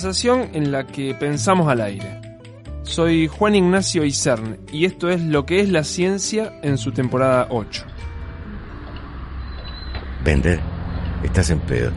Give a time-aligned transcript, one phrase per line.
[0.00, 2.20] conversación en la que pensamos al aire.
[2.84, 7.48] Soy Juan Ignacio Isern y esto es lo que es la ciencia en su temporada
[7.50, 7.84] 8.
[10.24, 10.60] Vender,
[11.24, 11.90] estás en pedo.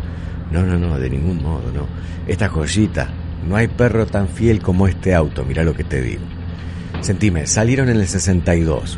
[0.49, 1.85] No, no, no, de ningún modo, no.
[2.25, 3.07] Esta joyita,
[3.47, 6.23] no hay perro tan fiel como este auto, mira lo que te digo.
[7.01, 8.97] Sentime, salieron en el 62.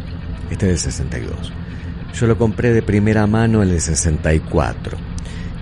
[0.50, 1.52] Este es el 62.
[2.14, 5.13] Yo lo compré de primera mano en el 64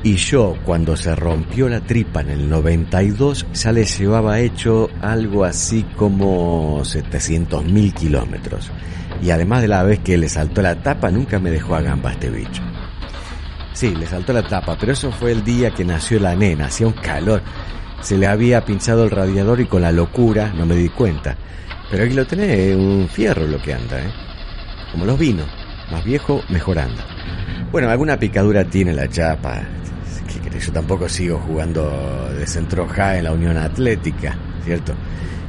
[0.04, 5.46] y yo, cuando se rompió la tripa en el 92, ya le llevaba hecho algo
[5.46, 8.72] así como 700 mil kilómetros.
[9.22, 12.14] Y además de la vez que le saltó la tapa, nunca me dejó a gamba
[12.14, 12.64] este bicho.
[13.74, 16.88] Sí, le saltó la tapa, pero eso fue el día que nació la nena, hacía
[16.88, 17.44] un calor.
[18.02, 21.38] Se le había pinchado el radiador y con la locura no me di cuenta.
[21.92, 24.12] Pero aquí lo tenés, un fierro lo que anda, ¿eh?
[24.92, 25.48] Como los vinos,
[25.92, 27.06] más viejo, mejor anda.
[27.72, 29.62] Bueno, alguna picadura tiene la chapa,
[30.60, 34.94] yo tampoco sigo jugando de centro ja en la Unión Atlética, ¿cierto?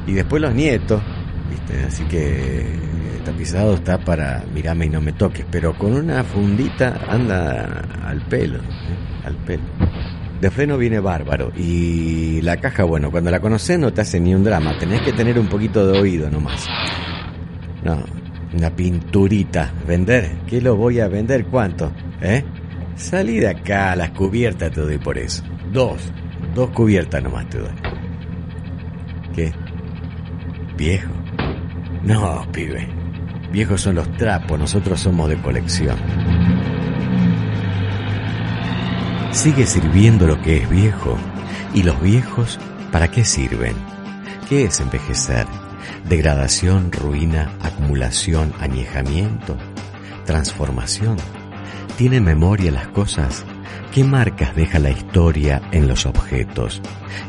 [0.07, 1.01] Y después los nietos,
[1.49, 1.83] ¿viste?
[1.85, 2.83] Así que
[3.23, 8.59] tapizado está para mirame y no me toques, pero con una fundita anda al pelo,
[8.59, 9.25] ¿eh?
[9.25, 9.63] al pelo.
[10.41, 14.35] De freno viene bárbaro y la caja, bueno, cuando la conoces no te hace ni
[14.35, 16.67] un drama, tenés que tener un poquito de oído nomás.
[17.83, 18.03] No,
[18.53, 21.45] una pinturita, vender, ¿qué lo voy a vender?
[21.45, 21.91] ¿Cuánto?
[22.21, 22.43] ¿Eh?
[22.95, 25.43] Salí de acá, las cubiertas te doy por eso.
[25.71, 26.11] Dos,
[26.53, 27.73] dos cubiertas nomás te doy.
[29.35, 29.51] ¿Qué?
[30.77, 31.11] ¿Viejo?
[32.03, 32.87] No, pibe.
[33.51, 35.97] Viejos son los trapos, nosotros somos de colección.
[39.31, 41.17] Sigue sirviendo lo que es viejo.
[41.73, 42.59] ¿Y los viejos
[42.91, 43.75] para qué sirven?
[44.47, 45.47] ¿Qué es envejecer?
[46.07, 49.57] Degradación, ruina, acumulación, añejamiento,
[50.25, 51.17] transformación.
[51.97, 53.45] ¿Tienen memoria las cosas?
[53.93, 56.81] ¿Qué marcas deja la historia en los objetos?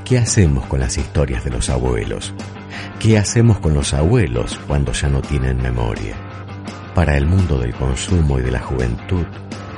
[0.06, 2.32] ¿Qué hacemos con las historias de los abuelos?
[2.98, 6.16] ¿Qué hacemos con los abuelos cuando ya no tienen memoria?
[6.94, 9.26] Para el mundo del consumo y de la juventud,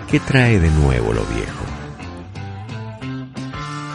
[0.08, 1.64] ¿qué trae de nuevo lo viejo?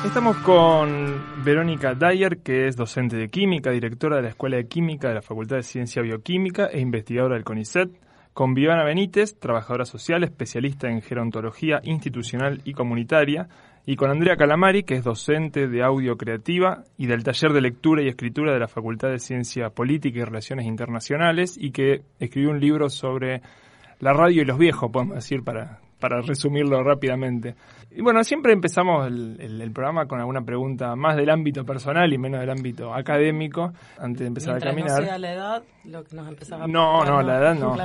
[0.06, 5.08] Estamos con Verónica Dyer, que es docente de química, directora de la Escuela de Química
[5.08, 10.24] de la Facultad de Ciencia Bioquímica e investigadora del CONICET con Viviana Benítez, trabajadora social,
[10.24, 13.50] especialista en gerontología institucional y comunitaria,
[13.86, 18.04] y con Andrea Calamari, que es docente de audio creativa y del taller de lectura
[18.04, 22.60] y escritura de la Facultad de Ciencia Política y Relaciones Internacionales, y que escribió un
[22.60, 23.42] libro sobre
[24.00, 27.56] la radio y los viejos, podemos decir, para, para resumirlo rápidamente.
[27.92, 32.42] Y bueno, siempre empezamos el, programa con alguna pregunta más del ámbito personal y menos
[32.42, 35.00] del ámbito académico, antes de empezar a caminar.
[35.00, 37.78] No sea la edad, lo que nos empezaba a No, no, la edad no.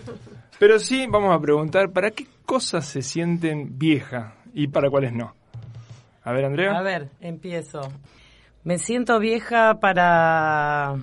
[0.58, 5.34] Pero sí vamos a preguntar, ¿para qué cosas se sienten viejas y para cuáles no?
[6.24, 6.72] A ver, Andrea.
[6.72, 7.80] A ver, empiezo.
[8.64, 10.96] Me siento vieja para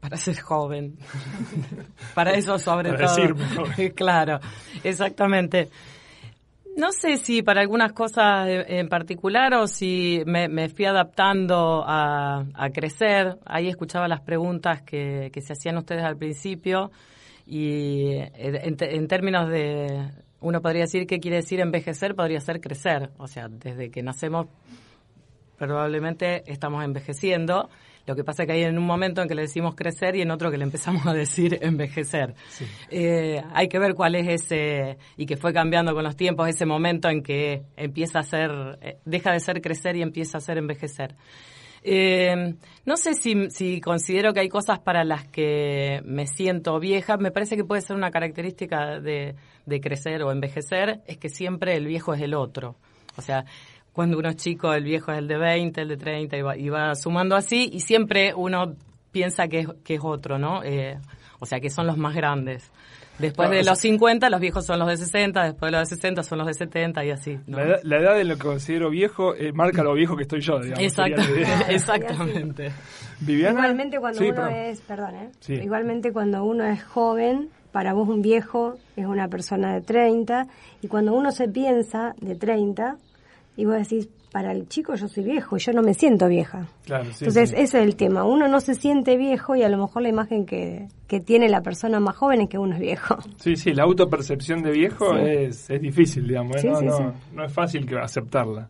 [0.00, 0.96] para ser joven.
[2.14, 3.64] para eso sobre todo.
[3.94, 4.40] claro,
[4.82, 5.68] exactamente.
[6.76, 13.36] No sé si para algunas cosas en particular o si me, fui adaptando a, crecer.
[13.44, 16.90] Ahí escuchaba las preguntas que, se hacían ustedes al principio
[17.46, 23.10] y en, términos de, uno podría decir qué quiere decir envejecer, podría ser crecer.
[23.18, 24.46] O sea, desde que nacemos
[25.58, 27.68] probablemente estamos envejeciendo
[28.10, 30.22] lo que pasa es que hay en un momento en que le decimos crecer y
[30.22, 32.34] en otro que le empezamos a decir envejecer.
[32.90, 36.66] Eh, hay que ver cuál es ese, y que fue cambiando con los tiempos, ese
[36.66, 38.50] momento en que empieza a ser,
[38.82, 41.14] eh, deja de ser crecer y empieza a ser envejecer.
[41.84, 47.16] Eh, no sé si, si, considero que hay cosas para las que me siento vieja.
[47.16, 51.76] Me parece que puede ser una característica de, de crecer o envejecer, es que siempre
[51.76, 52.74] el viejo es el otro.
[53.16, 53.44] O sea,
[53.92, 56.94] cuando uno es chico, el viejo es el de 20, el de 30, y va,
[56.94, 58.74] sumando así, y siempre uno
[59.10, 60.62] piensa que es, que es otro, ¿no?
[60.62, 60.98] Eh,
[61.40, 62.70] o sea, que son los más grandes.
[63.20, 66.22] Después de los 50, los viejos son los de 60, después de los de 60
[66.22, 67.38] son los de 70 y así.
[67.46, 67.62] La,
[67.98, 70.82] edad, de lo que considero viejo eh, marca lo viejo que estoy yo, digamos.
[71.68, 72.72] exactamente.
[73.20, 73.60] Viviana.
[73.60, 75.30] Igualmente cuando uno es, perdón, ¿eh?
[75.62, 80.46] igualmente cuando uno es joven, para vos un viejo es una persona de 30
[80.80, 82.96] y cuando uno se piensa de 30,
[83.60, 86.66] y vos decís, para el chico yo soy viejo y yo no me siento vieja.
[86.86, 90.08] Entonces ese es el tema, uno no se siente viejo y a lo mejor la
[90.08, 93.18] imagen que, que tiene la persona más joven es que uno es viejo.
[93.36, 96.70] Sí, sí, la autopercepción de viejo es, es difícil, digamos, ¿eh?
[96.70, 98.68] no, no, es fácil que aceptarla.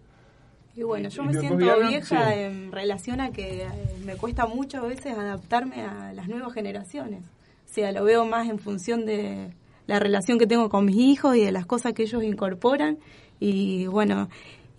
[0.75, 3.69] Y bueno, yo me siento vieja en relación a que eh,
[4.05, 7.23] me cuesta mucho a veces adaptarme a las nuevas generaciones.
[7.23, 9.51] O sea, lo veo más en función de
[9.87, 12.99] la relación que tengo con mis hijos y de las cosas que ellos incorporan.
[13.41, 14.29] Y bueno,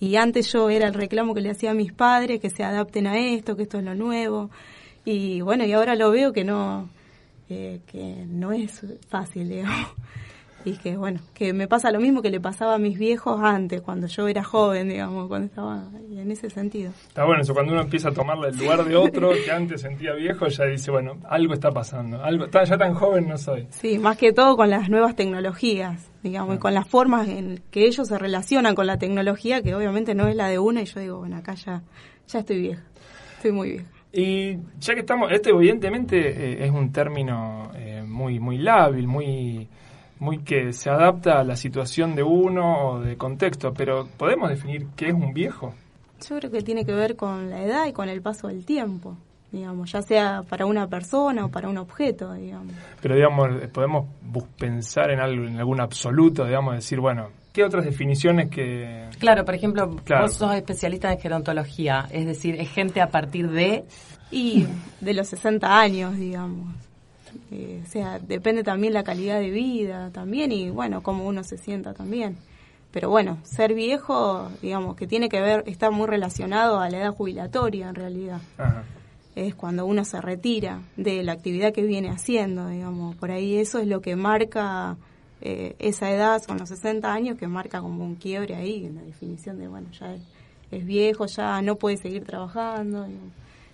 [0.02, 3.08] Y antes yo era el reclamo que le hacía a mis padres, que se adapten
[3.08, 4.50] a esto, que esto es lo nuevo.
[5.06, 6.90] Y bueno, y ahora lo veo que no,
[7.50, 9.88] eh, que no es fácil, digamos
[10.66, 13.82] y que bueno, que me pasa lo mismo que le pasaba a mis viejos antes,
[13.82, 16.92] cuando yo era joven, digamos, cuando estaba en ese sentido.
[17.08, 20.14] Está bueno eso, cuando uno empieza a tomarle el lugar de otro que antes sentía
[20.14, 23.68] viejo, ya dice, bueno, algo está pasando, algo ya tan joven no soy.
[23.72, 27.86] Sí, más que todo con las nuevas tecnologías, digamos, y con las formas en que
[27.86, 31.00] ellos se relacionan con la tecnología, que obviamente no es la de una, y yo
[31.00, 31.84] digo, bueno, acá ya,
[32.28, 32.84] ya estoy vieja,
[33.38, 33.86] estoy muy vieja.
[34.14, 39.70] Y ya que estamos, este evidentemente eh, es un término eh, muy, muy lábil, muy
[40.22, 44.86] muy que se adapta a la situación de uno o de contexto, pero ¿podemos definir
[44.96, 45.74] qué es un viejo?
[46.30, 49.18] Yo creo que tiene que ver con la edad y con el paso del tiempo,
[49.52, 52.72] digamos, ya sea para una persona o para un objeto, digamos.
[53.02, 54.06] Pero digamos, podemos
[54.60, 59.10] pensar en algo, en algún absoluto, digamos, decir, bueno, ¿qué otras definiciones que...?
[59.18, 63.86] Claro, por ejemplo, vos sos especialista en gerontología, es decir, es gente a partir de...
[64.30, 64.66] Y
[65.02, 66.74] de los 60 años, digamos.
[67.52, 71.58] Eh, o sea, depende también la calidad de vida también y bueno, cómo uno se
[71.58, 72.38] sienta también.
[72.92, 77.14] Pero bueno, ser viejo, digamos, que tiene que ver, está muy relacionado a la edad
[77.14, 78.42] jubilatoria en realidad.
[79.34, 83.16] Es cuando uno se retira de la actividad que viene haciendo, digamos.
[83.16, 84.98] Por ahí eso es lo que marca
[85.40, 89.02] eh, esa edad, son los 60 años, que marca como un quiebre ahí en la
[89.02, 90.14] definición de, bueno, ya
[90.70, 93.08] es, viejo, ya no puede seguir trabajando,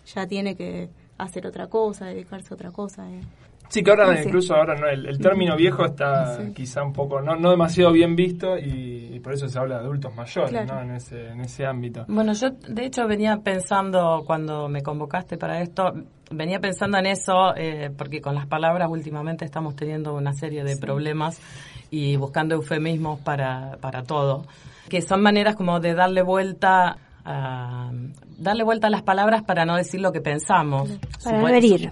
[0.06, 3.12] ya tiene que hacer otra cosa, dedicarse a otra cosa.
[3.12, 3.22] Eh.
[3.70, 7.52] Sí, que ahora incluso ahora no, el, término viejo está quizá un poco, no, no
[7.52, 10.80] demasiado bien visto y, por eso se habla de adultos mayores ¿no?
[10.80, 12.06] en, ese, en ese ámbito.
[12.08, 15.92] Bueno, yo de hecho venía pensando cuando me convocaste para esto,
[16.32, 20.78] venía pensando en eso eh, porque con las palabras últimamente estamos teniendo una serie de
[20.78, 21.42] problemas
[21.90, 24.46] y buscando eufemismos para, para todo,
[24.88, 26.98] que son maneras como de darle vuelta
[27.30, 27.92] a
[28.38, 30.90] darle vuelta a las palabras para no decir lo que pensamos.
[31.22, 31.92] Para no herir.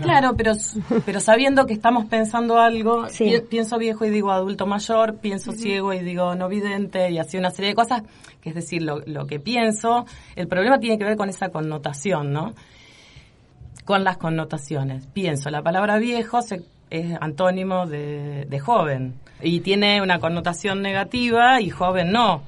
[0.00, 0.52] Claro, pero,
[1.04, 3.06] pero sabiendo que estamos pensando algo,
[3.50, 7.50] pienso viejo y digo adulto mayor, pienso ciego y digo no vidente y así una
[7.50, 8.02] serie de cosas,
[8.40, 10.06] que es decir, lo, lo que pienso,
[10.36, 12.54] el problema tiene que ver con esa connotación, ¿no?
[13.84, 15.06] Con las connotaciones.
[15.08, 16.38] Pienso, la palabra viejo
[16.90, 22.42] es antónimo de, de joven y tiene una connotación negativa y joven no.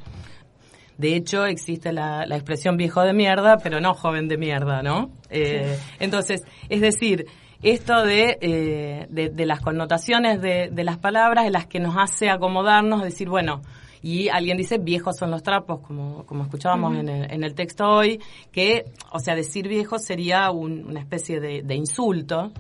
[0.99, 5.11] De hecho, existe la, la, expresión viejo de mierda, pero no joven de mierda, ¿no?
[5.31, 7.27] Eh, entonces, es decir,
[7.63, 12.29] esto de, eh, de, las connotaciones de, de, las palabras en las que nos hace
[12.31, 13.63] acomodarnos, decir, bueno,
[14.03, 17.89] y alguien dice viejos son los trapos, como, como escuchábamos en, el, en el texto
[17.89, 22.53] hoy, que, o sea, decir viejo sería una especie de, de insulto,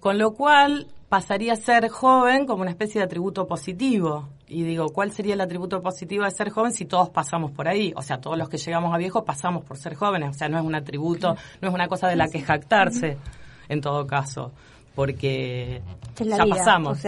[0.00, 4.30] con lo cual pasaría a ser joven como una especie de atributo positivo.
[4.48, 7.92] Y digo, ¿cuál sería el atributo positivo de ser joven si todos pasamos por ahí?
[7.94, 10.30] O sea, todos los que llegamos a viejos pasamos por ser jóvenes.
[10.30, 13.16] O sea, no es un atributo, no es una cosa de la que jactarse,
[13.68, 14.50] en todo caso.
[14.96, 15.82] Porque
[16.18, 17.00] ya pasamos.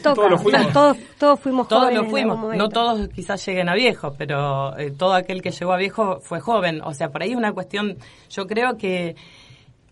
[0.00, 0.72] Todos, fuimos.
[1.18, 2.56] todos, fuimos todos lo fuimos.
[2.56, 6.38] No todos quizás lleguen a viejos, pero eh, todo aquel que llegó a viejo fue
[6.38, 6.82] joven.
[6.84, 7.96] O sea, por ahí es una cuestión,
[8.30, 9.16] yo creo que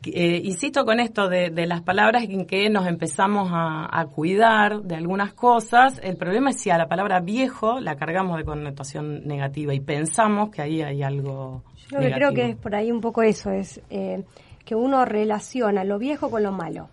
[0.04, 5.32] eh, insisto con esto de, las palabras en que nos empezamos a, cuidar de algunas
[5.32, 6.00] cosas.
[6.02, 10.50] El problema es si a la palabra viejo la cargamos de connotación negativa y pensamos
[10.50, 11.62] que ahí hay algo.
[11.90, 14.24] Yo creo que es por ahí un poco eso, es eh,
[14.64, 16.88] que uno relaciona lo viejo con lo malo.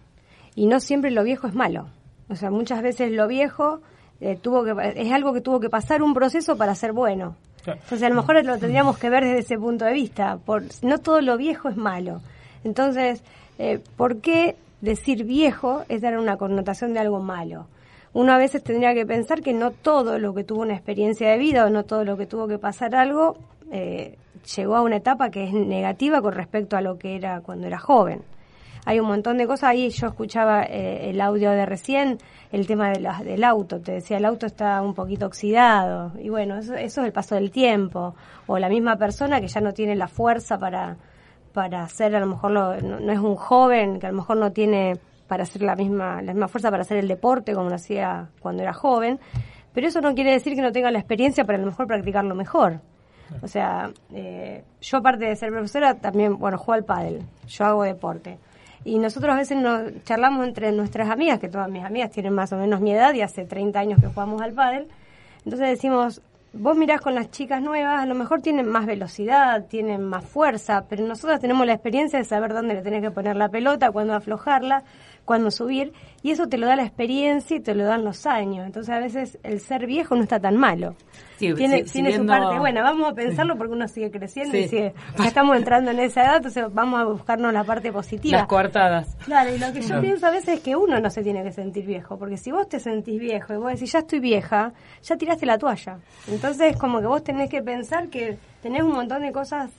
[0.55, 1.87] Y no siempre lo viejo es malo.
[2.27, 3.81] O sea, muchas veces lo viejo
[4.21, 7.35] eh, tuvo que, es algo que tuvo que pasar un proceso para ser bueno.
[7.65, 10.37] Entonces, a lo mejor lo tendríamos que ver desde ese punto de vista.
[10.37, 12.21] Por, no todo lo viejo es malo
[12.63, 13.23] entonces,
[13.57, 17.67] eh, ¿por qué decir viejo es dar una connotación de algo malo?
[18.13, 21.37] Uno a veces tendría que pensar que no todo lo que tuvo una experiencia de
[21.37, 23.37] vida o no todo lo que tuvo que pasar algo
[23.71, 24.17] eh,
[24.55, 27.77] llegó a una etapa que es negativa con respecto a lo que era cuando era
[27.77, 28.23] joven.
[28.85, 29.89] Hay un montón de cosas ahí.
[29.89, 32.17] Yo escuchaba eh, el audio de recién,
[32.51, 33.79] el tema de del auto.
[33.79, 36.13] Te decía, el auto está un poquito oxidado.
[36.17, 38.15] Y bueno, eso, eso es el paso del tiempo.
[38.47, 40.97] O la misma persona que ya no tiene la fuerza para,
[41.53, 44.97] para hacer, a lo mejor no, es un joven que a lo mejor no tiene
[45.27, 48.63] para hacer la misma, la misma fuerza para hacer el deporte como lo hacía cuando
[48.63, 49.19] era joven,
[49.73, 52.33] pero eso no quiere decir que no tenga la experiencia para a lo mejor practicarlo
[52.35, 52.81] mejor.
[53.41, 57.83] O sea, eh, yo aparte de ser profesora también, bueno, juego al pádel, yo hago
[57.83, 58.39] deporte.
[58.85, 62.51] Y nosotros a veces nos charlamos entre nuestras amigas, que todas mis amigas tienen más
[62.53, 64.87] o menos mi edad y hace 30 años que jugamos al pádel.
[65.45, 66.21] Entonces decimos,
[66.53, 70.85] vos mirás con las chicas nuevas, a lo mejor tienen más velocidad, tienen más fuerza,
[70.89, 74.13] pero nosotros tenemos la experiencia de saber dónde le tenés que poner la pelota, cuándo
[74.13, 74.83] aflojarla,
[75.29, 75.93] cuándo subir,
[76.23, 78.65] y eso te lo da la experiencia y te lo dan los años.
[78.65, 80.95] Entonces a veces el ser viejo no está tan malo.
[81.37, 85.25] tiene, tiene su parte buena, vamos a pensarlo porque uno sigue creciendo y sigue, ya
[85.25, 88.39] estamos entrando en esa edad, entonces vamos a buscarnos la parte positiva.
[88.39, 89.15] Las coartadas.
[89.23, 91.51] Claro, y lo que yo pienso a veces es que uno no se tiene que
[91.51, 95.15] sentir viejo, porque si vos te sentís viejo y vos decís, ya estoy vieja, ya
[95.15, 95.99] tiraste la toalla.
[96.27, 99.69] Entonces como que vos tenés que pensar que tenés un montón de cosas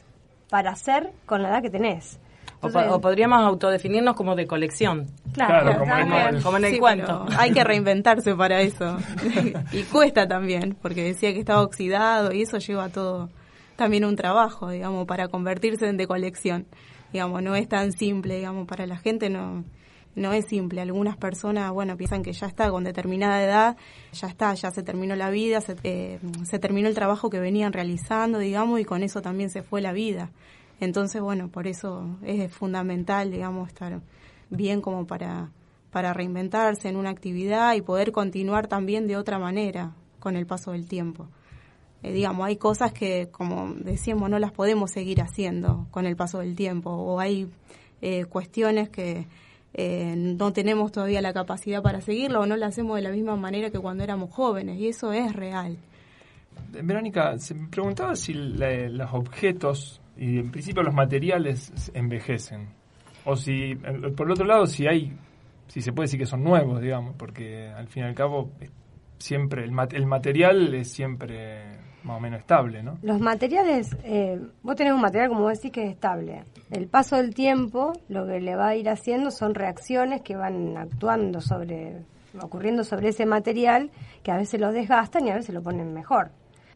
[0.48, 2.20] para hacer con la edad que tenés.
[2.60, 5.06] O, podríamos autodefinirnos como de colección.
[5.32, 7.26] Claro, como, en el cuento.
[7.38, 8.98] Hay que reinventarse para eso.
[9.72, 13.30] y cuesta también, porque decía que estaba oxidado y eso lleva todo
[13.76, 16.66] también un trabajo, digamos, para convertirse en de colección.
[17.12, 19.64] Digamos, no es tan simple, digamos, para la gente no
[20.14, 20.80] no es simple.
[20.80, 23.76] Algunas personas, bueno, piensan que ya está con determinada edad,
[24.12, 27.72] ya está, ya se terminó la vida, se, eh, se terminó el trabajo que venían
[27.72, 30.30] realizando, digamos, y con eso también se fue la vida.
[30.80, 34.00] Entonces, bueno, por eso es fundamental, digamos, estar
[34.48, 35.50] bien como para,
[35.90, 40.72] para reinventarse en una actividad y poder continuar también de otra manera con el paso
[40.72, 41.28] del tiempo.
[42.02, 46.38] Eh, digamos, hay cosas que, como decíamos, no las podemos seguir haciendo con el paso
[46.38, 47.48] del tiempo, o hay
[48.00, 49.26] eh, cuestiones que
[49.74, 53.36] eh, no tenemos todavía la capacidad para seguirlo o no lo hacemos de la misma
[53.36, 55.76] manera que cuando éramos jóvenes, y eso es real.
[56.72, 62.68] Verónica, se me preguntaba si los objetos y en principio los materiales envejecen.
[63.24, 65.16] O si, por el otro lado, si hay,
[65.66, 68.50] si se puede decir que son nuevos, digamos, porque al fin y al cabo
[69.16, 72.98] siempre el, el material es siempre más o menos estable, ¿no?
[73.02, 76.44] Los materiales, eh, vos tenés un material como vos decís que es estable.
[76.70, 80.76] El paso del tiempo lo que le va a ir haciendo son reacciones que van
[80.76, 82.04] actuando sobre,
[82.42, 83.90] ocurriendo sobre ese material
[84.22, 86.30] que a veces lo desgastan y a veces lo ponen mejor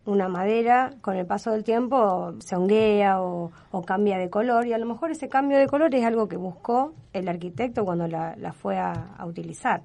[0.07, 3.51] una madera con el paso del tiempo se honguea o,
[3.87, 6.93] cambia de color y a lo mejor ese cambio de color es algo que buscó
[7.13, 9.83] el arquitecto cuando la, fue a, utilizar.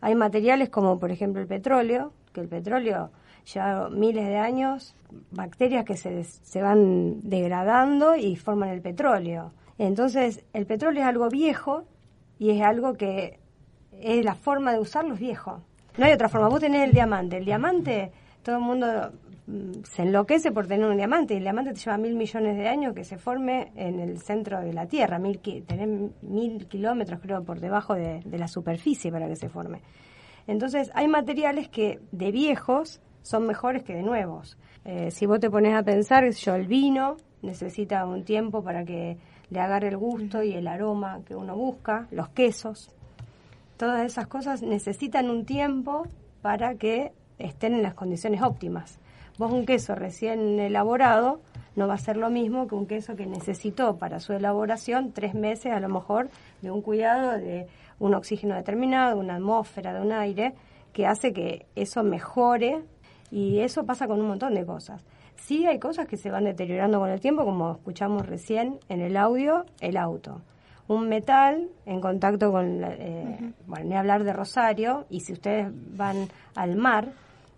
[0.00, 3.10] Hay materiales como por ejemplo el petróleo, que el petróleo
[3.52, 4.94] lleva miles de años,
[5.30, 9.52] bacterias que se, se van degradando y forman el petróleo.
[9.78, 11.84] Entonces el petróleo es algo viejo
[12.38, 13.38] y es algo que
[13.92, 15.62] es la forma de usarlo es viejo.
[15.96, 16.48] No hay otra forma.
[16.48, 17.38] Vos tenés el diamante.
[17.38, 19.12] El diamante, todo el mundo
[19.84, 22.94] se enloquece por tener un diamante y el diamante te lleva mil millones de años
[22.94, 27.60] que se forme en el centro de la Tierra, mil, tener mil kilómetros creo por
[27.60, 29.82] debajo de, la superficie para que se forme.
[30.48, 34.58] Entonces hay materiales que de viejos son mejores que de nuevos.
[34.84, 39.16] Eh, si vos te pones a pensar, yo el vino necesita un tiempo para que
[39.50, 42.90] le agarre el gusto y el aroma que uno busca, los quesos,
[43.76, 46.04] todas esas cosas necesitan un tiempo
[46.42, 48.98] para que estén en las condiciones óptimas.
[49.38, 51.40] Vos un queso recién elaborado
[51.74, 55.34] no va a ser lo mismo que un queso que necesitó para su elaboración tres
[55.34, 56.30] meses a lo mejor
[56.62, 57.66] de un cuidado de
[57.98, 60.54] un oxígeno determinado, de una atmósfera, de un aire,
[60.94, 62.82] que hace que eso mejore
[63.30, 65.04] y eso pasa con un montón de cosas.
[65.36, 69.18] Sí hay cosas que se van deteriorando con el tiempo, como escuchamos recién en el
[69.18, 70.40] audio, el auto.
[70.88, 76.28] Un metal en contacto con, eh, bueno, ni hablar de Rosario, y si ustedes van
[76.54, 77.12] al mar,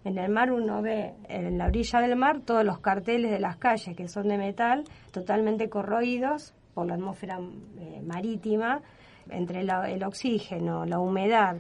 [0.09, 3.59] en el mar uno ve en la orilla del mar todos los carteles de las
[3.59, 7.39] calles que son de metal totalmente corroídos por la atmósfera
[7.79, 8.81] eh, marítima,
[9.29, 11.57] entre el oxígeno, la humedad.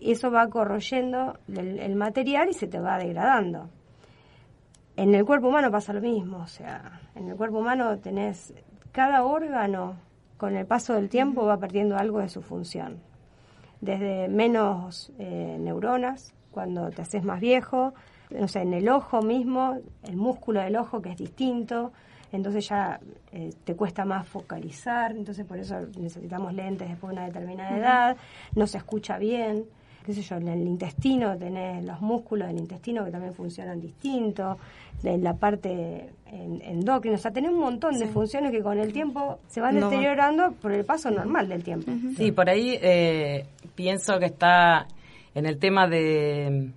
[0.00, 3.70] Eso va corroyendo el, material y se te va degradando.
[4.96, 8.54] En el cuerpo humano pasa lo mismo, o sea, en el cuerpo humano tenés
[8.92, 9.96] cada órgano
[10.36, 13.00] con el paso del tiempo va perdiendo algo de su función.
[13.80, 17.92] Desde menos eh, neuronas, cuando te haces más viejo,
[18.30, 21.92] no sé, en el ojo mismo, el músculo del ojo que es distinto,
[22.32, 22.98] entonces ya
[23.32, 28.16] eh, te cuesta más focalizar, entonces por eso necesitamos lentes después de una determinada edad,
[28.54, 29.64] no se escucha bien,
[30.04, 34.58] qué sé yo, en el intestino tenés los músculos del intestino que también funcionan distinto,
[35.02, 39.38] en la parte endocrina, o sea, tenés un montón de funciones que con el tiempo
[39.48, 41.92] se van deteriorando por el paso normal del tiempo.
[42.16, 44.86] Sí, por ahí eh, pienso que está
[45.34, 46.72] en el tema de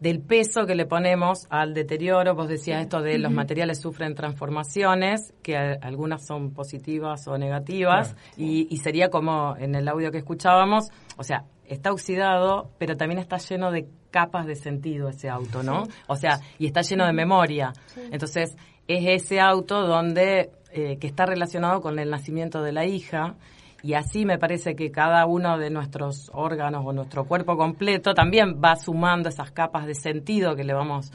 [0.00, 5.34] del peso que le ponemos al deterioro, vos decías esto de los materiales sufren transformaciones,
[5.42, 11.22] que algunas son positivas o negativas, y, sería como en el audio que escuchábamos, o
[11.22, 15.84] sea, está oxidado, pero también está lleno de capas de sentido ese auto, ¿no?
[16.06, 17.74] O sea, y está lleno de memoria.
[18.10, 18.56] Entonces,
[18.88, 23.36] es ese auto donde, eh, que está relacionado con el nacimiento de la hija,
[23.82, 28.60] y así me parece que cada uno de nuestros órganos o nuestro cuerpo completo también
[28.62, 31.12] va sumando esas capas de sentido que le vamos,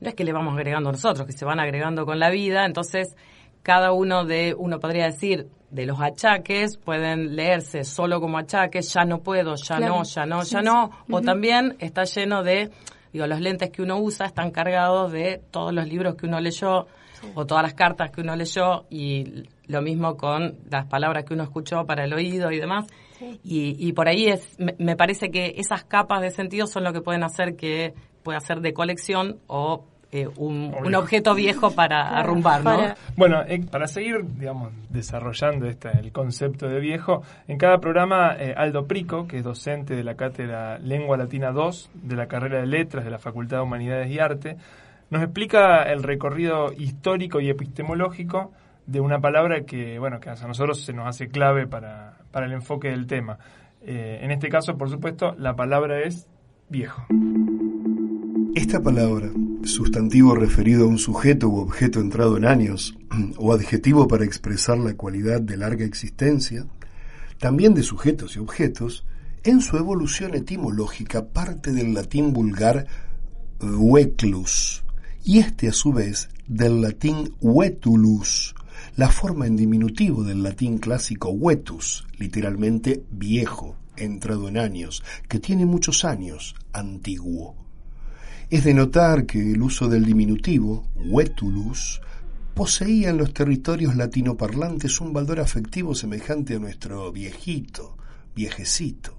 [0.00, 3.16] no es que le vamos agregando nosotros, que se van agregando con la vida, entonces
[3.62, 9.04] cada uno de, uno podría decir, de los achaques pueden leerse solo como achaques, ya
[9.04, 12.70] no puedo, ya no, ya no, ya no, o también está lleno de,
[13.12, 16.86] digo, los lentes que uno usa están cargados de todos los libros que uno leyó
[17.34, 21.44] o todas las cartas que uno leyó y lo mismo con las palabras que uno
[21.44, 22.86] escuchó para el oído y demás.
[23.44, 27.02] Y, y, por ahí es, me, parece que esas capas de sentido son lo que
[27.02, 32.94] pueden hacer que pueda ser de colección o eh, un, objeto viejo para arrumbar, ¿no?
[33.16, 38.52] Bueno, eh, para seguir, digamos, desarrollando este, el concepto de viejo, en cada programa eh,
[38.56, 42.66] Aldo Prico, que es docente de la cátedra Lengua Latina 2 de la carrera de
[42.66, 44.56] Letras de la Facultad de Humanidades y Arte,
[45.10, 48.52] nos explica el recorrido histórico y epistemológico
[48.86, 52.52] de una palabra que, bueno, que a nosotros se nos hace clave para, para el
[52.52, 53.38] enfoque del tema.
[53.82, 56.26] en este caso, por supuesto, la palabra es
[56.68, 57.06] viejo.
[58.54, 59.30] Esta palabra,
[59.64, 62.96] sustantivo referido a un sujeto u objeto entrado en años,
[63.36, 66.66] o adjetivo para expresar la cualidad de larga existencia,
[67.38, 69.06] también de sujetos y objetos,
[69.42, 72.86] en su evolución etimológica parte del latín vulgar
[73.60, 74.84] veclus,
[75.24, 78.54] y este a su vez del latín vetulus,
[78.96, 85.66] la forma en diminutivo del latín clásico vetus, literalmente viejo, entrado en años, que tiene
[85.66, 87.54] muchos años, antiguo.
[88.48, 92.00] Es de notar que el uso del diminutivo, vetulus,
[92.54, 97.96] poseía en los territorios latinoparlantes un valor afectivo semejante a nuestro viejito,
[98.34, 99.16] viejecito.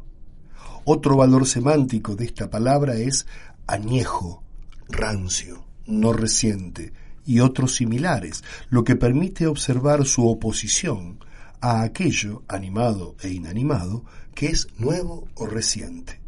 [0.83, 3.25] Otro valor semántico de esta palabra es
[3.67, 4.43] añejo,
[4.89, 6.93] rancio, no reciente,
[7.25, 11.19] y otros similares, lo que permite observar su oposición
[11.59, 16.21] a aquello animado e inanimado que es nuevo o reciente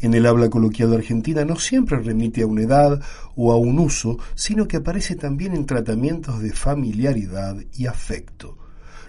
[0.00, 3.02] en el habla coloquial de argentina no siempre remite a una edad
[3.34, 8.56] o a un uso, sino que aparece también en tratamientos de familiaridad y afecto.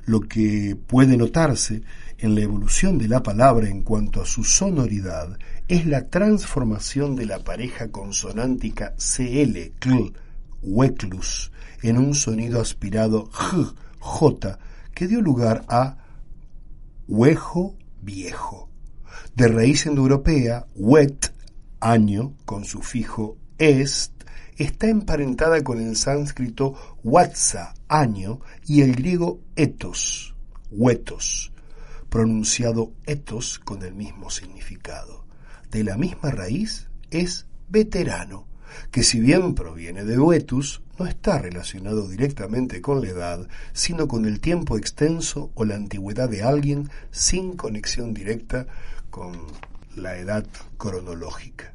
[0.06, 1.84] Lo que puede notarse
[2.18, 5.38] en la evolución de la palabra en cuanto a su sonoridad
[5.70, 10.14] es la transformación de la pareja consonántica CL, cl,
[10.64, 11.52] hueclus,
[11.84, 14.60] en un sonido aspirado j, j,
[14.96, 15.98] que dio lugar a
[17.08, 18.70] huejo viejo
[19.36, 21.34] de raíz indoeuropea, wet,
[21.80, 24.12] año, con sufijo est,
[24.58, 30.36] está emparentada con el sánscrito watsa, año, y el griego etos,
[30.72, 31.54] huetos,
[32.10, 35.29] pronunciado etos con el mismo significado.
[35.72, 38.48] De la misma raíz es veterano,
[38.92, 44.26] que si bien proviene de vetus, no está relacionado directamente con la edad, sino con
[44.26, 48.66] el tiempo extenso o la antigüedad de alguien sin conexión directa
[49.10, 49.38] con
[49.96, 50.46] la edad
[50.78, 51.74] cronológica.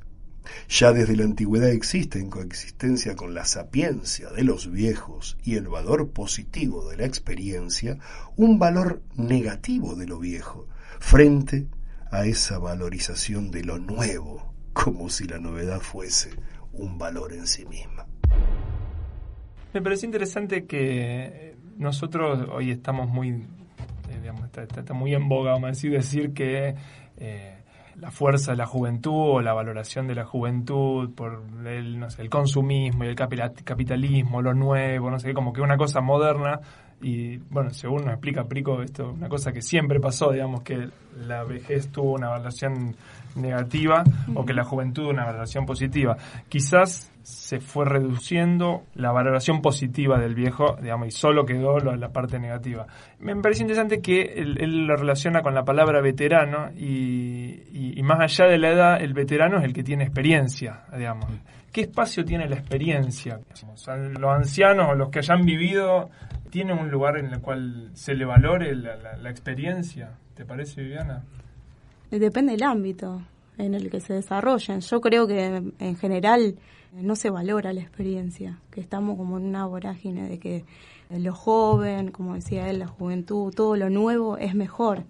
[0.68, 5.68] Ya desde la antigüedad existe en coexistencia con la sapiencia de los viejos y el
[5.68, 7.98] valor positivo de la experiencia
[8.36, 10.66] un valor negativo de lo viejo
[11.00, 11.66] frente
[12.14, 16.30] a esa valorización de lo nuevo, como si la novedad fuese
[16.72, 18.06] un valor en sí misma.
[19.72, 25.64] Me parece interesante que nosotros hoy estamos muy, eh, digamos, está, muy en boga, vamos
[25.64, 26.76] a decir, decir que
[27.16, 27.64] eh,
[27.96, 32.22] la fuerza de la juventud o la valoración de la juventud por el, no sé,
[32.22, 36.60] el consumismo y el capitalismo, lo nuevo, no sé, como que una cosa moderna
[37.04, 40.88] y bueno, según nos explica Prico, esto una cosa que siempre pasó, digamos que
[41.26, 42.96] la vejez tuvo una valoración
[43.36, 44.02] negativa
[44.34, 46.16] o que la juventud una valoración positiva.
[46.48, 52.38] Quizás se fue reduciendo la valoración positiva del viejo, digamos, y solo quedó la parte
[52.38, 52.86] negativa.
[53.18, 58.58] Me parece interesante que él, lo relaciona con la palabra veterano y, más allá de
[58.58, 61.26] la edad, el veterano es el que tiene experiencia, digamos.
[61.70, 63.40] ¿Qué espacio tiene la experiencia?
[64.18, 66.08] los ancianos o los que hayan vivido
[66.54, 70.12] tienen un lugar en el cual se le valore la, experiencia.
[70.34, 71.24] ¿Te parece, Viviana?
[72.12, 73.22] Depende del ámbito
[73.58, 74.80] en el que se desarrollen.
[74.80, 76.54] Yo creo que en general
[76.92, 80.64] no se valora la experiencia, que estamos como en una vorágine de que
[81.10, 85.02] lo joven, como decía él, la juventud, todo lo nuevo es mejor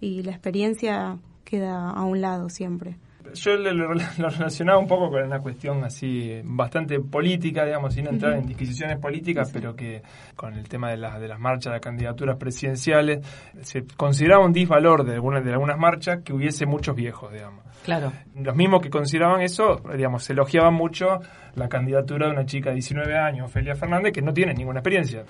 [0.00, 2.96] y la experiencia queda a un lado siempre
[3.34, 8.46] yo lo, relacionaba un poco con una cuestión así bastante política, digamos, sin entrar en
[8.46, 10.02] disquisiciones políticas, pero que
[10.36, 13.26] con el tema de, las de las marchas de candidaturas presidenciales,
[13.60, 17.64] se consideraba un disvalor de algunas, de algunas marchas que hubiese muchos viejos, digamos.
[17.84, 18.12] Claro.
[18.34, 21.20] Los mismos que consideraban eso, digamos, se elogiaban mucho
[21.54, 25.24] la candidatura de una chica de 19 años, Ofelia Fernández, que no tiene ninguna experiencia.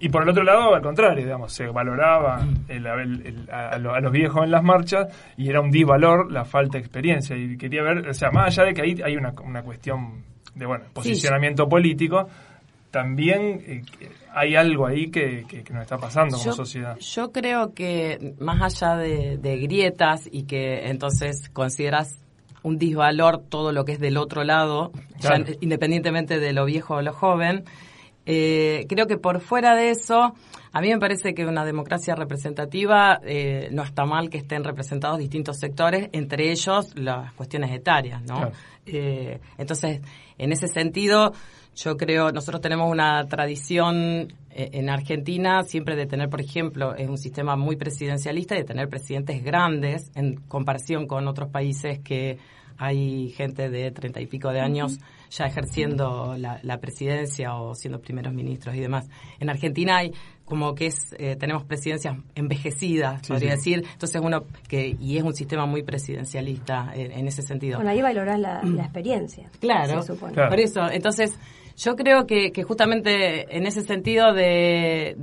[0.00, 3.48] Y por el otro lado, al contrario, digamos, se valoraba mm.
[3.52, 7.36] a, los viejos en las marchas y era un disvalor la falta de experiencia.
[7.36, 10.66] Y quería ver, o sea, más allá de que ahí hay una, una cuestión de
[10.66, 12.26] bueno posicionamiento político,
[12.90, 13.82] también eh,
[14.34, 16.96] hay algo ahí que, que, nos está pasando como sociedad.
[16.98, 22.18] Yo creo que más allá de, grietas y que entonces consideras
[22.62, 24.92] un disvalor todo lo que es del otro lado,
[25.60, 27.64] independientemente de lo viejo o lo joven,
[28.32, 30.34] eh, creo que por fuera de eso,
[30.72, 35.18] a mí me parece que una democracia representativa eh, no está mal que estén representados
[35.18, 38.52] distintos sectores, entre ellos las cuestiones etarias, ¿no?
[38.86, 40.00] entonces,
[40.38, 41.32] en ese sentido,
[41.74, 47.08] yo creo, nosotros tenemos una tradición eh, en Argentina siempre de tener, por ejemplo, es
[47.08, 52.38] un sistema muy presidencialista y de tener presidentes grandes en comparación con otros países que
[52.76, 54.98] hay gente de treinta y pico de años
[55.30, 59.08] ya ejerciendo la, presidencia o siendo primeros ministros y demás.
[59.38, 60.12] En Argentina hay
[60.44, 63.84] como que es eh, tenemos presidencias envejecidas, podría decir.
[63.92, 67.76] Entonces uno que y es un sistema muy presidencialista en, ese sentido.
[67.78, 69.48] Bueno, ahí valorás la, experiencia.
[69.60, 70.90] Claro, por eso.
[70.90, 71.38] Entonces
[71.82, 75.14] yo creo que, justamente en ese sentido de,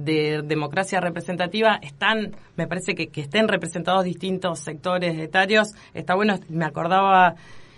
[0.44, 5.68] democracia representativa están, me parece que, estén representados distintos sectores etarios.
[5.94, 7.36] Está bueno, me acordaba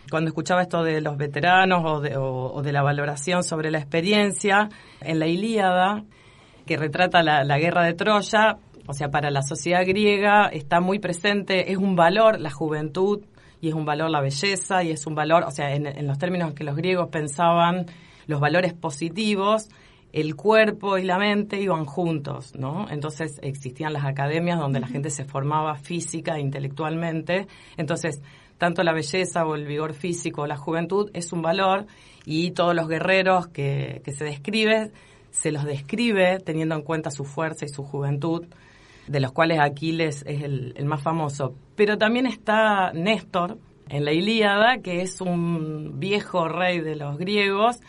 [0.09, 4.69] cuando escuchaba esto de los veteranos o de, la valoración sobre la experiencia,
[5.01, 6.03] en la Ilíada,
[6.65, 11.71] que retrata la, guerra de Troya, o sea, para la sociedad griega está muy presente,
[11.71, 13.21] es un valor la juventud
[13.61, 16.17] y es un valor la belleza y es un valor, o sea, en, en los
[16.17, 17.85] términos que los griegos pensaban
[18.27, 19.69] los valores positivos,
[20.11, 22.87] el cuerpo y la mente iban juntos, ¿no?
[22.89, 27.47] Entonces existían las academias donde la gente se formaba física e intelectualmente.
[27.77, 28.21] Entonces,
[28.59, 31.87] tanto la belleza o el vigor físico o la juventud es un valor
[32.25, 34.91] y todos los guerreros que, se describe,
[35.31, 38.45] se los describe teniendo en cuenta su fuerza y su juventud,
[39.07, 41.55] de los cuales Aquiles es el, el más famoso.
[41.75, 47.79] Pero también está Néstor en la Ilíada, que es un viejo rey de los griegos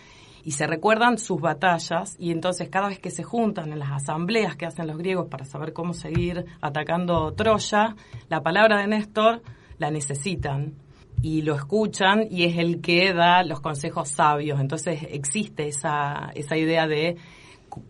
[0.45, 4.57] y se recuerdan sus batallas y entonces cada vez que se juntan en las asambleas
[4.57, 7.97] que hacen los griegos para saber cómo seguir atacando Troya,
[8.29, 9.43] la palabra de Néstor
[9.81, 10.75] la necesitan
[11.23, 14.61] y lo escuchan y es el que da los consejos sabios.
[14.61, 17.17] Entonces existe esa, esa idea de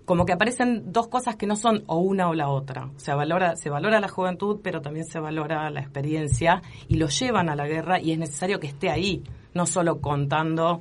[0.05, 2.91] como que aparecen dos cosas que no son o una o la otra.
[2.97, 7.09] O sea, valora, se valora la juventud, pero también se valora la experiencia y lo
[7.09, 9.23] llevan a la guerra y es necesario que esté ahí,
[9.55, 10.81] no solo contando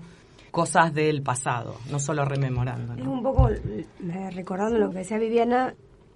[0.51, 2.93] cosas del pasado, no solo rememorando.
[2.93, 3.49] Es un poco,
[4.33, 5.75] recordando lo que decía Viviana,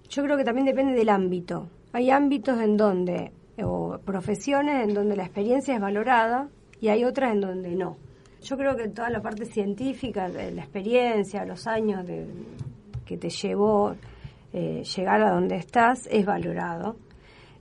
[0.09, 1.69] yo creo que también depende del ámbito.
[1.93, 7.33] Hay ámbitos en donde, o profesiones en donde la experiencia es valorada y hay otras
[7.33, 7.97] en donde no.
[8.41, 12.05] Yo creo que toda la parte científica, de la experiencia, los años
[13.05, 13.95] que te llevó
[14.51, 16.97] eh, llegar a donde estás, es valorado.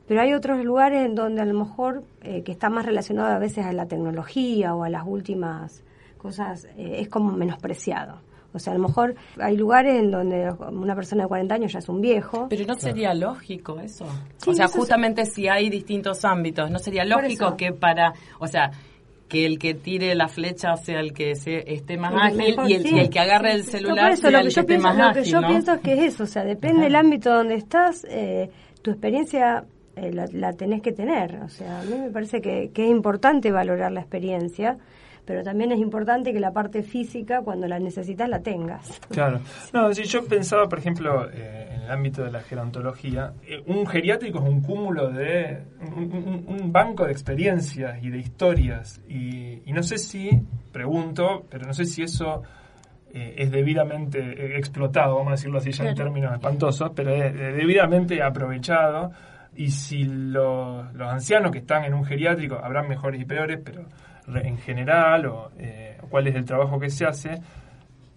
[0.08, 3.38] Pero hay otros lugares en donde a lo mejor, eh, que está más relacionado a
[3.38, 5.84] veces a la tecnología o a las últimas
[6.18, 8.20] cosas eh, es como menospreciado.
[8.54, 11.78] O sea, a lo mejor hay lugares en donde una persona de 40 años ya
[11.78, 12.48] es un viejo.
[12.50, 14.06] Pero no sería lógico eso.
[14.46, 18.70] o sea, justamente si hay distintos ámbitos, no sería lógico que para, o sea,
[19.28, 23.18] que el que tire la flecha sea el que esté más ágil y, el, que
[23.18, 25.32] agarre el celular sea el que esté más ágil.
[25.32, 28.06] Lo que yo pienso es que es eso, o sea, depende del ámbito donde estás,
[28.10, 28.50] eh,
[28.82, 29.64] tu experiencia
[29.96, 31.40] eh, la, tenés que tener.
[31.44, 34.76] O sea, a mí me parece que, que es importante valorar la experiencia
[35.24, 39.00] pero también es importante que la parte física, cuando la necesitas, la tengas.
[39.10, 39.40] Claro.
[39.72, 43.86] No, si yo pensaba, por ejemplo, eh, en el ámbito de la gerontología, eh, un
[43.86, 45.62] geriátrico es un cúmulo de.
[45.80, 49.00] Un, banco de experiencias y de historias.
[49.08, 50.30] Y, no sé si,
[50.72, 52.42] pregunto, pero no sé si eso.
[53.14, 58.22] Eh, es debidamente explotado, vamos a decirlo así ya en términos espantosos, pero es debidamente
[58.22, 59.10] aprovechado
[59.54, 63.84] y si los, los ancianos que están en un geriátrico habrán mejores y peores, pero
[64.28, 67.40] en general o eh, cuál es el trabajo que se hace,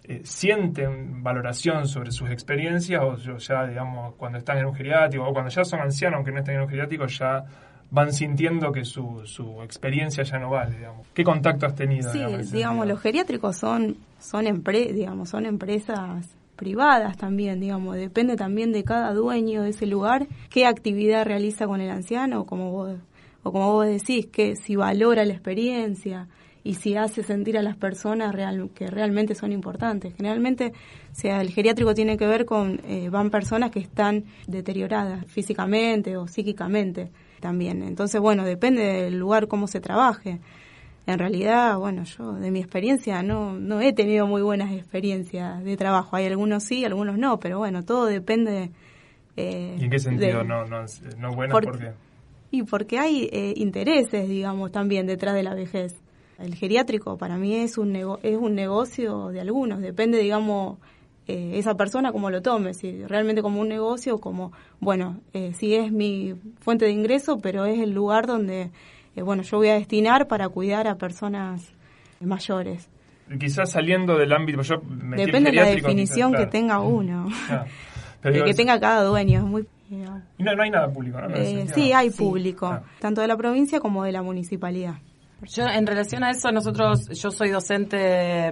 [0.04, 5.32] eh, sienten valoración sobre sus experiencias o ya, digamos, cuando están en un geriátrico o
[5.32, 7.44] cuando ya son ancianos, aunque no estén en un geriátrico, ya
[7.90, 11.06] van sintiendo que su, su experiencia ya no vale, digamos.
[11.14, 12.10] ¿Qué contacto has tenido?
[12.12, 12.20] Sí,
[12.52, 19.12] digamos, los geriátricos son, son, digamos, son empresas privadas también, digamos, depende también de cada
[19.12, 22.96] dueño de ese lugar, qué actividad realiza con el anciano, como vos
[23.46, 26.26] o como vos decís, que si valora la experiencia
[26.64, 30.14] y si hace sentir a las personas real, que realmente son importantes.
[30.16, 30.72] Generalmente,
[31.12, 36.26] sea, el geriátrico tiene que ver con, eh, van personas que están deterioradas físicamente o
[36.26, 37.84] psíquicamente también.
[37.84, 40.40] Entonces, bueno, depende del lugar cómo se trabaje.
[41.06, 45.76] En realidad, bueno, yo de mi experiencia no, no he tenido muy buenas experiencias de
[45.76, 46.16] trabajo.
[46.16, 48.72] Hay algunos sí, algunos no, pero bueno, todo depende.
[49.36, 50.84] Eh, ¿Y en qué sentido no, no,
[51.18, 51.52] no buenas?
[51.52, 52.05] ¿Por qué?
[52.56, 55.94] Y porque hay eh, intereses, digamos, también detrás de la vejez.
[56.38, 60.78] El geriátrico para mí es un, es un negocio de algunos, depende, digamos,
[61.28, 65.74] eh, esa persona como lo tome, si realmente como un negocio, como, bueno, eh, si
[65.74, 68.70] es mi fuente de ingreso, pero es el lugar donde,
[69.16, 71.74] eh, bueno, yo voy a destinar para cuidar a personas
[72.20, 72.88] mayores.
[73.40, 74.76] Quizás saliendo del ámbito, yo
[75.16, 77.28] Depende de la definición que tenga uno,
[78.22, 79.66] que tenga cada dueño, es muy...
[79.90, 81.36] no, hay nada público, ¿no?
[81.74, 84.96] sí, hay público, tanto de la provincia como de la municipalidad.
[85.42, 88.50] Yo, en relación a eso, nosotros, yo soy docente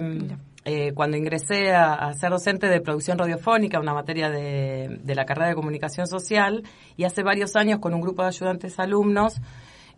[0.67, 5.55] eh, cuando ingresé a, ser docente de producción radiofónica, una materia de, la carrera de
[5.55, 6.63] comunicación social,
[6.97, 9.35] y hace varios años con un grupo de ayudantes alumnos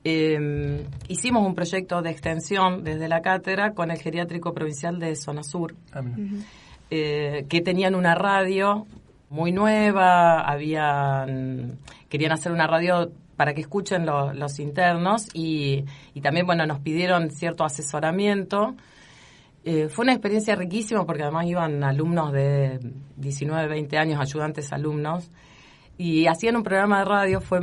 [0.04, 5.43] em, hicimos un proyecto de extensión desde la cátedra con el geriátrico provincial de Zona
[5.43, 6.02] Sur, ah,
[6.89, 8.88] eh, que tenían una radio
[9.30, 16.46] muy nueva, habían querían hacer una radio para que escuchen los internos y, y también
[16.46, 18.76] bueno nos pidieron cierto asesoramiento.
[19.63, 22.80] Eh, fue una experiencia riquísima porque además iban alumnos de
[23.18, 25.30] 19, 20 años, ayudantes alumnos,
[25.98, 27.60] y hacían un programa de radio, fue,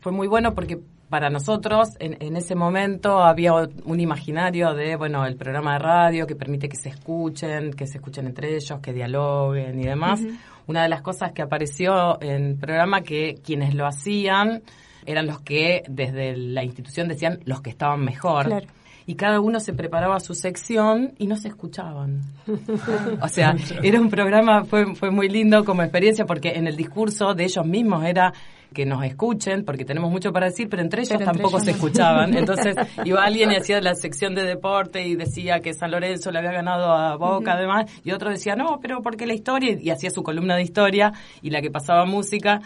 [0.00, 5.36] fue muy bueno porque para nosotros en, ese momento había un imaginario de, bueno, el
[5.36, 9.78] programa de radio que permite que se escuchen, que se escuchen entre ellos, que dialoguen
[9.78, 10.20] y demás.
[10.66, 14.62] Una de las cosas que apareció en el programa que quienes lo hacían
[15.06, 18.46] eran los que desde la institución decían los que estaban mejor.
[18.46, 18.66] Claro
[19.06, 22.22] y cada uno se preparaba su sección y no se escuchaban.
[23.20, 27.34] o sea, era un programa, fue, fue muy lindo como experiencia porque en el discurso
[27.34, 28.32] de ellos mismos era
[28.74, 32.34] que nos escuchen, porque tenemos mucho para decir, pero entre ellos tampoco se escuchaban.
[32.36, 36.40] Entonces iba alguien y hacía la sección de deporte y decía que San Lorenzo le
[36.40, 40.10] había ganado a Boca, además, y otro decía, no, pero porque la historia, y hacía
[40.10, 42.60] su columna de historia, y la que pasaba música.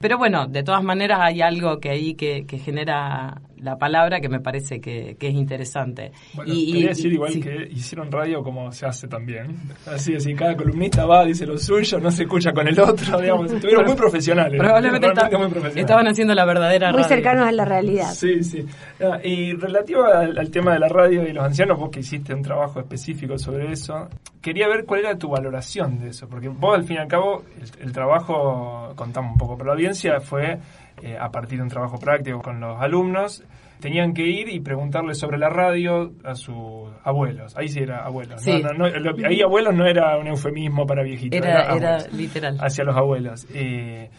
[0.00, 4.28] Pero bueno, de todas maneras hay algo que ahí que, que genera la palabra que
[4.28, 6.12] me parece que, es interesante.
[6.34, 9.56] Bueno, y, quería decir igual que hicieron radio como se hace también.
[9.86, 13.52] Así, así, cada columnista va, dice lo suyo, no se escucha con el otro, digamos.
[13.52, 14.58] Estuvieron muy profesionales.
[14.58, 15.08] Probablemente
[15.74, 18.12] estaban haciendo la verdadera Muy cercanos a la realidad.
[18.12, 18.64] Sí, sí.
[19.00, 22.42] Ah, y relativo al, tema de la radio y los ancianos, vos que hiciste un
[22.42, 24.08] trabajo específico sobre eso,
[24.40, 27.44] quería ver cuál era tu valoración de eso, porque vos al fin y al cabo
[27.80, 30.58] el, trabajo, contamos un poco, pero la audiencia fue
[31.02, 33.44] eh, a partir de un trabajo práctico con los alumnos,
[33.80, 37.56] tenían que ir y preguntarle sobre la radio a sus abuelos.
[37.56, 38.44] Ahí sí era abuelos.
[38.46, 41.38] ahí abuelos no era un eufemismo para viejitos.
[41.38, 42.58] Era, literal.
[42.60, 43.46] Hacia los abuelos.
[43.54, 44.10] Eh,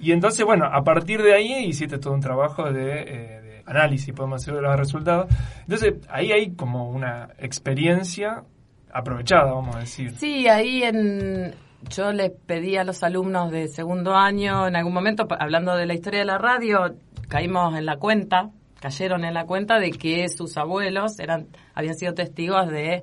[0.00, 4.42] y entonces, bueno, a partir de ahí hiciste todo un trabajo de, eh, análisis, podemos
[4.42, 5.26] decir, de los resultados.
[5.62, 8.44] Entonces, ahí hay como una experiencia
[8.92, 10.12] aprovechada, vamos a decir.
[10.12, 11.54] Sí, ahí en,
[11.88, 15.94] yo les pedí a los alumnos de segundo año, en algún momento, hablando de la
[15.94, 16.96] historia de la radio,
[17.28, 22.14] caímos en la cuenta, cayeron en la cuenta de que sus abuelos eran, habían sido
[22.14, 23.02] testigos de,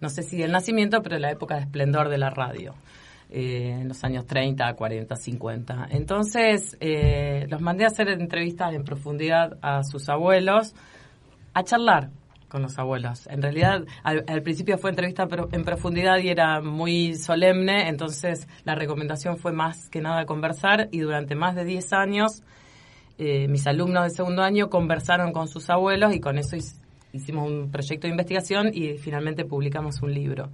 [0.00, 2.74] no sé si del nacimiento, pero de la época de esplendor de la radio.
[3.32, 5.88] Eh, en los años 30, 40, 50.
[5.90, 10.74] Entonces, eh, los mandé a hacer entrevistas en profundidad a sus abuelos,
[11.54, 12.10] a charlar,
[12.50, 13.26] con los abuelos.
[13.28, 19.38] En realidad, al, principio fue entrevista en profundidad y era muy solemne, entonces la recomendación
[19.38, 22.42] fue más que nada conversar y durante más de 10 años
[23.16, 26.56] eh, mis alumnos de segundo año conversaron con sus abuelos y con eso
[27.12, 30.50] hicimos un proyecto de investigación y finalmente publicamos un libro,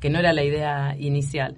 [0.00, 1.56] que no era la idea inicial.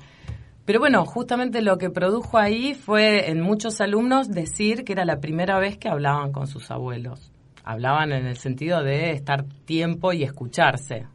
[0.64, 5.20] Pero bueno, justamente lo que produjo ahí fue en muchos alumnos decir que era la
[5.20, 7.34] primera vez que hablaban con sus abuelos
[7.64, 11.07] hablaban en el sentido de estar tiempo y escucharse.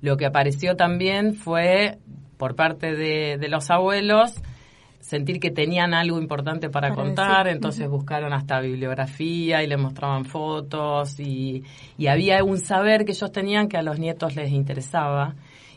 [0.00, 1.98] Lo que apareció también fue,
[2.36, 4.32] por parte de, los abuelos,
[5.00, 11.18] sentir que tenían algo importante para, contar, entonces buscaron hasta bibliografía y le mostraban fotos
[11.18, 11.64] y,
[12.08, 15.34] había un saber que ellos tenían que a los nietos les interesaba.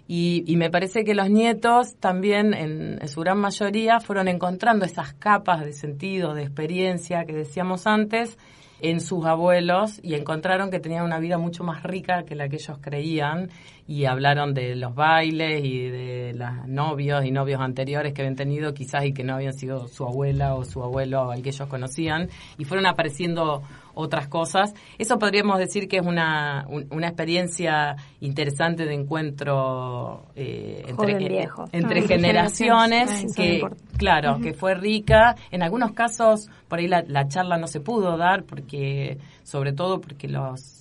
[0.07, 5.65] Y, me parece que los nietos también, en, su gran mayoría, fueron encontrando esas capas
[5.65, 8.37] de sentido, de experiencia que decíamos antes,
[8.81, 12.55] en sus abuelos y encontraron que tenían una vida mucho más rica que la que
[12.57, 13.49] ellos creían
[13.87, 18.73] y hablaron de los bailes y de los novios y novios anteriores que habían tenido
[18.73, 22.29] quizás y que no habían sido su abuela o su abuelo al que ellos conocían
[22.57, 23.63] y fueron apareciendo
[23.93, 24.73] otras cosas.
[24.97, 32.07] Eso podríamos decir que es una, una experiencia interesante de encuentro eh, entre, entre ah,
[32.07, 33.61] generaciones, que,
[33.97, 35.35] claro, que fue rica.
[35.51, 39.99] En algunos casos, por ahí la, la charla no se pudo dar, porque sobre todo
[39.99, 40.80] porque los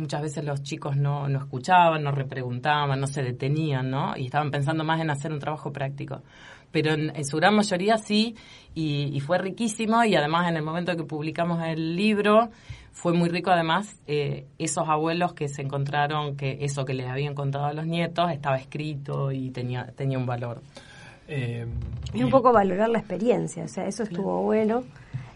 [0.00, 4.16] muchas veces los chicos no, no escuchaban, no repreguntaban, no se detenían, ¿no?
[4.16, 6.22] Y estaban pensando más en hacer un trabajo práctico.
[6.70, 8.36] Pero en, su gran mayoría sí,
[8.74, 12.50] y, fue riquísimo, y además en el momento que publicamos el libro,
[12.92, 17.34] fue muy rico además eh, esos abuelos que se encontraron que eso que les habían
[17.34, 20.62] contado a los nietos estaba escrito y tenía, tenía un valor.
[21.26, 21.66] Eh,
[22.12, 24.82] y un poco valorar la experiencia, o sea, eso estuvo bueno,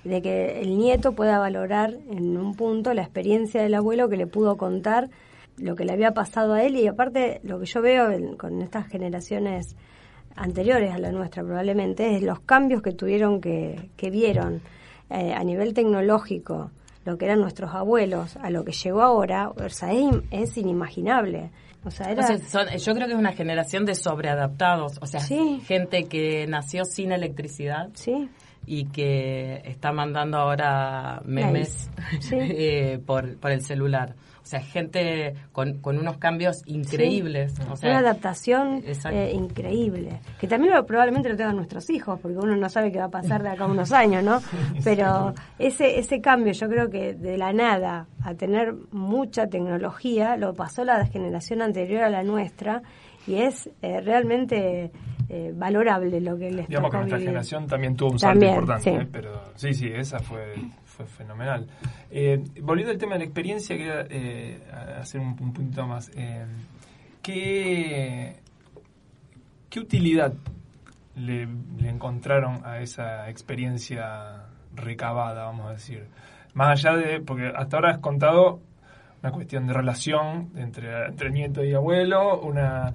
[0.05, 4.27] de que el nieto pueda valorar en un punto la experiencia del abuelo que le
[4.27, 5.09] pudo contar
[5.57, 8.87] lo que le había pasado a él y aparte lo que yo veo con estas
[8.89, 9.77] generaciones
[10.37, 14.61] anteriores a la nuestra probablemente es los cambios que tuvieron que, que vieron
[15.11, 16.71] eh, a nivel tecnológico
[17.05, 21.51] lo que eran nuestros abuelos a lo que llegó ahora, o sea, es, inimaginable.
[21.85, 22.35] O sea, era...
[22.35, 27.91] yo creo que es una generación de sobreadaptados, o sea, gente que nació sin electricidad.
[27.93, 28.31] Sí
[28.67, 31.91] y que está mandando ahora memes
[32.33, 34.15] eh, por, por el celular.
[34.45, 37.55] O sea, gente con, con unos cambios increíbles.
[37.71, 40.21] O sea, Una adaptación eh, increíble.
[40.39, 43.43] Que también probablemente lo tengan nuestros hijos, porque uno no sabe qué va a pasar
[43.43, 44.43] de acá a unos años, ¿no?
[44.85, 50.53] Pero ese, ese cambio, yo creo que de la nada a tener mucha tecnología, lo
[50.53, 52.83] pasó la generación anterior a la nuestra
[53.27, 54.91] y es eh, realmente
[55.29, 59.43] eh, valorable lo que les Digamos que nuestra generación también tuvo un salto importante, pero
[59.57, 60.55] sí, sí, esa fue
[60.95, 61.67] fue fenomenal.
[62.11, 64.63] Eh, volviendo al tema de la experiencia, quería eh,
[65.01, 66.11] hacer un, un, puntito más.
[66.15, 66.47] Eh,
[67.21, 68.37] ¿qué,
[69.69, 70.33] ¿Qué utilidad
[71.17, 76.07] le, le, encontraron a esa experiencia recabada, vamos a decir?
[76.55, 78.61] Más allá de, porque hasta ahora has contado
[79.25, 82.93] una cuestión de relación entre, entre nieto y abuelo, una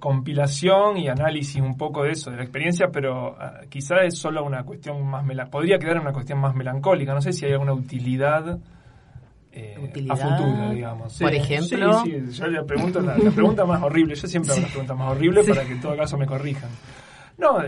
[0.00, 4.44] compilación y análisis un poco de eso, de la experiencia, pero uh, quizá es solo
[4.44, 7.14] una cuestión más podría quedar en una cuestión más melancólica.
[7.14, 8.58] No sé si hay alguna utilidad.
[9.52, 11.18] Eh, a futuro, digamos.
[11.18, 12.02] Por ejemplo.
[12.04, 14.16] Sí, sí, yo le pregunto la, pregunta más horrible.
[14.16, 16.70] Yo siempre hago la pregunta más horrible para que en todo caso me corrijan.
[17.38, 17.58] No,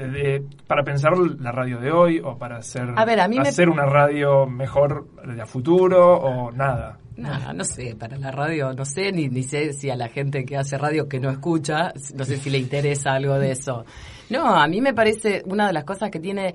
[0.67, 5.47] para pensar la radio de hoy o para hacer, hacer una radio mejor de a
[5.47, 6.99] futuro o nada.
[7.23, 10.45] No, no sé, para la radio no sé, ni, ni sé si a la gente
[10.45, 13.85] que hace radio que no escucha, no sé si le interesa algo de eso.
[14.31, 16.55] No, a mí me parece una de las cosas que tiene...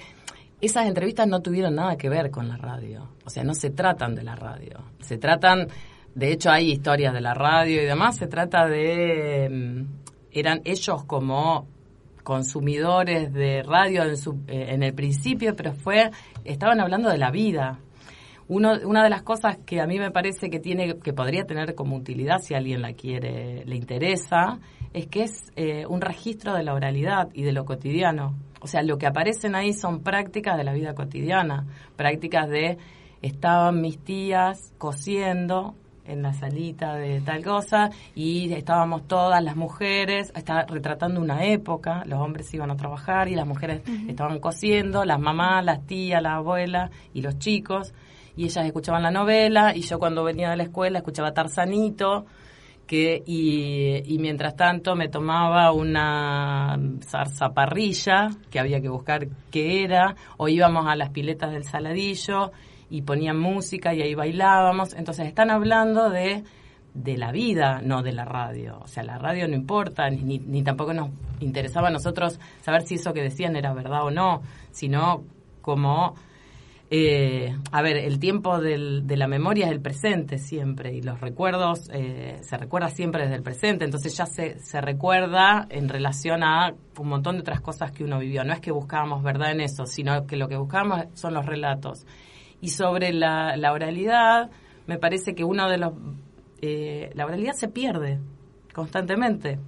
[0.60, 4.16] Esas entrevistas no tuvieron nada que ver con la radio, o sea, no se tratan
[4.16, 5.68] de la radio, se tratan,
[6.16, 9.48] de hecho hay historias de la radio y demás, se trata de...
[9.50, 11.68] Mm, eran ellos como
[12.24, 16.12] consumidores de radio en, su, eh, en el principio, pero fue,
[16.44, 17.80] estaban hablando de la vida,
[18.50, 21.96] una de las cosas que a mí me parece que tiene que podría tener como
[21.98, 24.60] utilidad si alguien la quiere le interesa
[24.94, 28.36] es que es eh, un registro de la oralidad y de lo cotidiano.
[28.62, 32.78] O sea lo que aparecen ahí son prácticas de la vida cotidiana prácticas de
[33.22, 40.32] estaban mis tías cosiendo en la salita de tal cosa y estábamos todas las mujeres,
[40.36, 45.20] está retratando una época, los hombres iban a trabajar y las mujeres estaban cosiendo, las
[45.20, 47.94] mamás, las tías, la abuela y los chicos
[48.38, 52.26] y ellas escuchaban la novela y yo cuando venía de la escuela escuchaba Tarzanito
[52.86, 60.48] que y, mientras tanto me tomaba una zarzaparrilla que había que buscar qué era o
[60.48, 62.52] íbamos a las piletas del saladillo
[62.90, 66.44] y ponían música y ahí bailábamos entonces están hablando de
[66.94, 68.80] de la vida, no de la radio.
[68.82, 72.96] O sea, la radio no importa, ni, ni tampoco nos interesaba a nosotros saber si
[72.96, 75.24] eso que decían era verdad o no, sino
[75.62, 76.16] como
[76.90, 81.20] eh, a ver, el tiempo del, de la memoria es el presente siempre y los
[81.20, 86.44] recuerdos eh, se recuerda siempre desde el presente, entonces ya se, se recuerda en relación
[86.44, 88.46] a un montón de otras cosas que uno vivió.
[88.46, 92.06] No es que buscábamos verdad en eso, sino que lo que buscábamos son los relatos.
[92.62, 94.50] Y sobre la, la oralidad,
[94.88, 95.94] me parece que uno de los...
[96.62, 98.20] Eh, la oralidad se pierde
[98.74, 99.60] constantemente.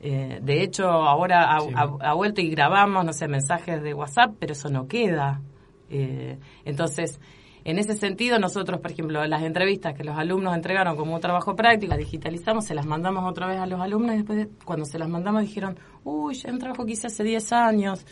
[0.00, 1.58] Eh, de hecho, ahora ha,
[2.00, 5.40] ha, vuelto y grabamos, no sé, mensajes de WhatsApp, pero eso no queda.
[5.92, 7.20] Eh, entonces,
[7.64, 11.54] en ese sentido, nosotros, por ejemplo, las entrevistas que los alumnos entregaron como un trabajo
[11.54, 14.98] práctico, las digitalizamos, se las mandamos otra vez a los alumnos y después, cuando se
[14.98, 18.04] las mandamos, dijeron, uy, ya un trabajo que hice hace 10 años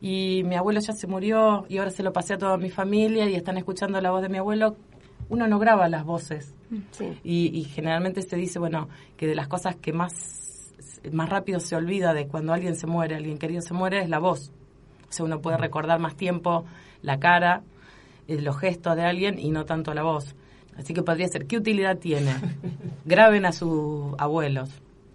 [0.00, 3.28] y mi abuelo ya se murió y ahora se lo pasé a toda mi familia
[3.28, 4.76] y están escuchando la voz de mi abuelo.
[5.28, 6.54] Uno no graba las voces.
[7.24, 10.74] Y, y generalmente se dice, bueno, que de las cosas que más,
[11.10, 14.18] más rápido se olvida de cuando alguien se muere, alguien querido se muere, es la
[14.18, 14.52] voz.
[15.08, 16.64] O sea, uno puede recordar más tiempo
[17.02, 17.62] la cara,
[18.28, 20.34] eh, los gestos de alguien y no tanto la voz.
[20.76, 22.34] Así que podría ser, ¿qué utilidad tiene?
[23.04, 24.70] graben a sus abuelos,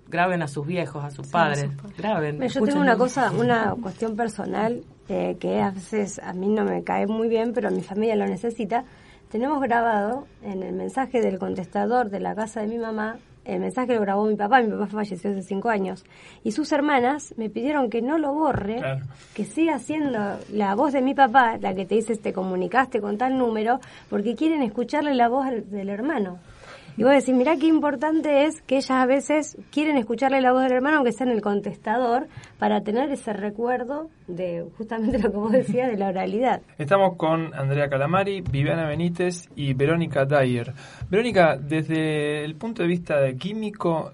[0.08, 2.40] graben a sus viejos, a sus padres, graben.
[2.48, 6.84] Yo tengo una cosa, una cuestión personal eh, que a veces a mí no me
[6.84, 8.86] cae muy bien, pero mi familia lo necesita.
[9.30, 13.18] Tenemos grabado en el mensaje del contestador de la casa de mi mamá
[13.48, 16.04] el mensaje lo grabó mi papá, mi papá falleció hace cinco años,
[16.44, 18.82] y sus hermanas me pidieron que no lo borre,
[19.34, 23.18] que siga siendo la voz de mi papá, la que te dice te comunicaste con
[23.18, 23.80] tal número,
[24.10, 26.40] porque quieren escucharle la voz del hermano.
[26.98, 30.64] Y vos decís, mirá qué importante es que ellas a veces quieren escucharle la voz
[30.64, 32.28] del hermano, aunque sea en el contestador,
[32.58, 36.62] para tener ese recuerdo de justamente lo que vos decías de la oralidad.
[36.80, 40.74] Estamos con Andrea Calamari, Viviana Benítez y Verónica Dyer.
[41.08, 44.14] Verónica, desde el punto de vista de químico,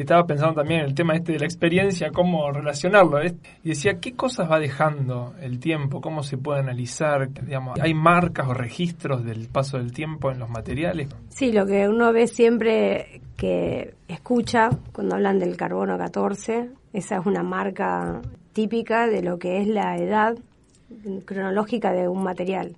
[0.00, 3.18] estaba pensando también en el tema este de la experiencia, cómo relacionarlo.
[3.24, 6.00] Y decía, ¿qué cosas va dejando el tiempo?
[6.00, 7.28] ¿Cómo se puede analizar?
[7.32, 11.08] Digamos, ¿Hay marcas o registros del paso del tiempo en los materiales?
[11.28, 17.26] Sí, lo que uno ve siempre que escucha cuando hablan del carbono 14, esa es
[17.26, 18.20] una marca
[18.52, 20.36] típica de lo que es la edad
[21.24, 22.76] cronológica de un material.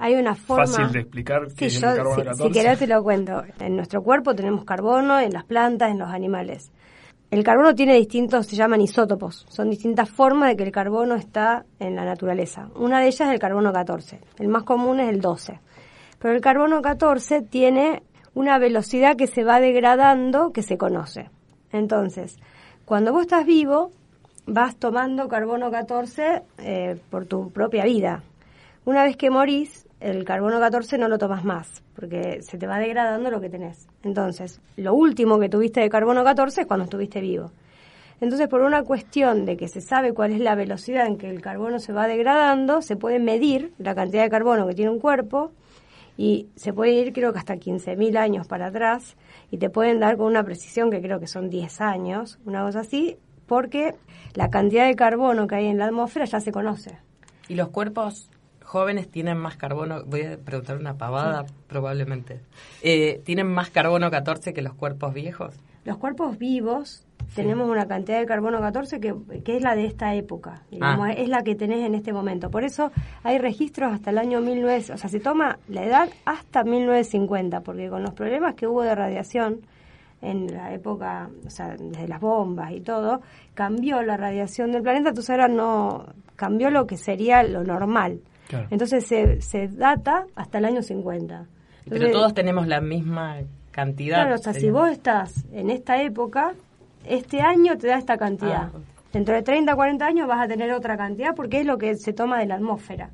[0.00, 2.42] Hay una forma, fácil de explicar qué es el carbono 14.
[2.42, 3.42] Si, querés te lo cuento.
[3.60, 6.72] En nuestro cuerpo tenemos carbono, en las plantas, en los animales.
[7.30, 9.46] El carbono tiene distintos, se llaman isótopos.
[9.48, 12.68] Son distintas formas de que el carbono está en la naturaleza.
[12.74, 14.20] Una de ellas es el carbono 14.
[14.38, 15.58] El más común es el 12.
[16.18, 18.02] Pero el carbono 14 tiene
[18.34, 21.30] una velocidad que se va degradando que se conoce.
[21.70, 22.38] Entonces,
[22.84, 23.92] cuando vos estás vivo,
[24.46, 28.22] vas tomando carbono 14 eh, por tu propia vida.
[28.84, 32.80] Una vez que morís, el carbono 14 no lo tomas más, porque se te va
[32.80, 33.86] degradando lo que tenés.
[34.02, 37.52] Entonces, lo último que tuviste de carbono 14 es cuando estuviste vivo.
[38.20, 41.40] Entonces, por una cuestión de que se sabe cuál es la velocidad en que el
[41.40, 45.52] carbono se va degradando, se puede medir la cantidad de carbono que tiene un cuerpo
[46.16, 49.16] y se puede ir creo que hasta 15.000 años para atrás
[49.52, 52.80] y te pueden dar con una precisión que creo que son 10 años, una cosa
[52.80, 53.16] así,
[53.46, 53.94] porque
[54.34, 56.98] la cantidad de carbono que hay en la atmósfera ya se conoce.
[57.48, 58.28] ¿Y los cuerpos
[58.72, 62.40] jóvenes tienen más carbono, voy a preguntar una pavada probablemente,
[62.82, 65.54] eh, ¿tienen más carbono 14 que los cuerpos viejos?
[65.84, 69.14] Los cuerpos vivos tenemos una cantidad de carbono 14 que,
[69.44, 71.12] que es la de esta época, digamos, ah.
[71.12, 72.50] es la que tenés en este momento.
[72.50, 72.90] Por eso
[73.22, 77.90] hay registros hasta el año 19, o sea, se toma la edad hasta 1950, porque
[77.90, 79.60] con los problemas que hubo de radiación
[80.22, 83.20] en la época, o sea, desde las bombas y todo,
[83.52, 86.06] cambió la radiación del planeta, entonces ahora no
[86.36, 88.20] cambió lo que sería lo normal.
[88.70, 91.46] Entonces se, se data hasta el año 50.
[91.88, 93.38] Pero todos tenemos la misma
[93.70, 94.22] cantidad.
[94.22, 96.52] Claro, o sea, si vos estás en esta época,
[97.06, 98.70] este año te da esta cantidad.
[98.74, 98.78] Ah,
[99.12, 102.12] Dentro de 30, 40 años vas a tener otra cantidad porque es lo que se
[102.14, 103.10] toma de la atmósfera.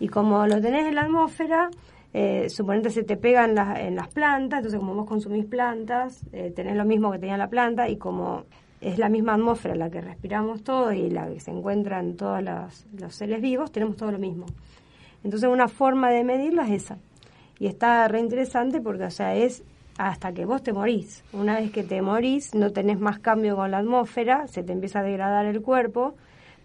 [0.00, 1.70] Y como lo tenés en la atmósfera,
[2.12, 6.76] eh, suponete se te pegan en las plantas, entonces como vos consumís plantas, eh, tenés
[6.76, 8.46] lo mismo que tenía la planta y como
[8.80, 12.42] es la misma atmósfera la que respiramos todo y la que se encuentra en todos
[12.42, 14.46] los, los seres vivos, tenemos todo lo mismo.
[15.24, 16.98] Entonces una forma de medirlo es esa.
[17.58, 19.64] Y está re interesante porque, o sea, es
[19.98, 21.24] hasta que vos te morís.
[21.32, 25.00] Una vez que te morís, no tenés más cambio con la atmósfera, se te empieza
[25.00, 26.14] a degradar el cuerpo,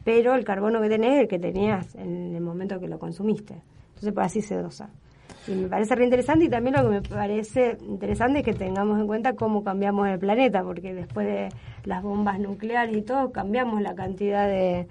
[0.04, 3.56] pero el carbono que tenés es el que tenías en el momento que lo consumiste.
[3.90, 4.90] Entonces, pues así se dosa.
[5.48, 9.00] Y me parece re interesante y también lo que me parece interesante es que tengamos
[9.00, 11.50] en cuenta cómo cambiamos el planeta, porque después de
[11.84, 14.88] las bombas nucleares y todo, cambiamos la cantidad de,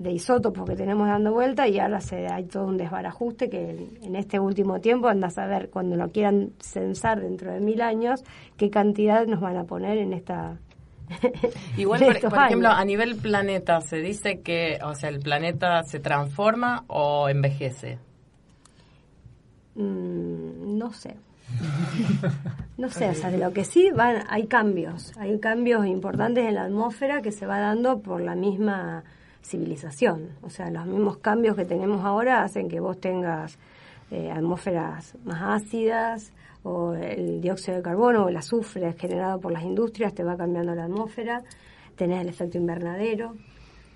[0.00, 4.16] de isótopos que tenemos dando vuelta y ahora se, hay todo un desbarajuste que en,
[4.16, 8.24] este último tiempo anda a saber cuando lo quieran censar dentro de mil años
[8.56, 10.58] qué cantidad nos van a poner en esta
[11.76, 16.84] Igual, por, ejemplo, a nivel planeta, ¿se dice que, o sea, el planeta se transforma
[16.86, 17.98] o envejece?
[19.74, 21.16] Mm, no sé.
[22.78, 26.54] no sé, o sea, de lo que sí van, hay cambios, hay cambios importantes en
[26.54, 29.02] la atmósfera que se va dando por la misma
[29.42, 30.30] civilización.
[30.42, 33.58] O sea, los mismos cambios que tenemos ahora hacen que vos tengas
[34.10, 39.62] eh, atmósferas más ácidas o el dióxido de carbono o el azufre generado por las
[39.62, 41.42] industrias te va cambiando la atmósfera.
[41.96, 43.34] Tenés el efecto invernadero,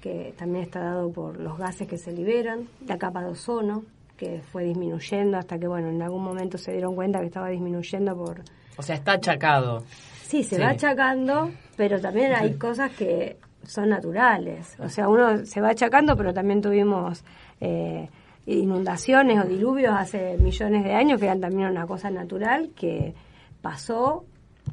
[0.01, 3.85] que también está dado por los gases que se liberan, la capa de ozono,
[4.16, 8.16] que fue disminuyendo hasta que, bueno, en algún momento se dieron cuenta que estaba disminuyendo
[8.16, 8.42] por...
[8.76, 9.84] O sea, está achacado.
[10.22, 13.36] Sí, se va achacando, pero también hay cosas que
[13.66, 14.76] son naturales.
[14.80, 17.24] O sea, uno se va achacando, pero también tuvimos
[17.60, 18.08] eh,
[18.46, 23.14] inundaciones o diluvios hace millones de años, que eran también una cosa natural que
[23.62, 24.24] pasó,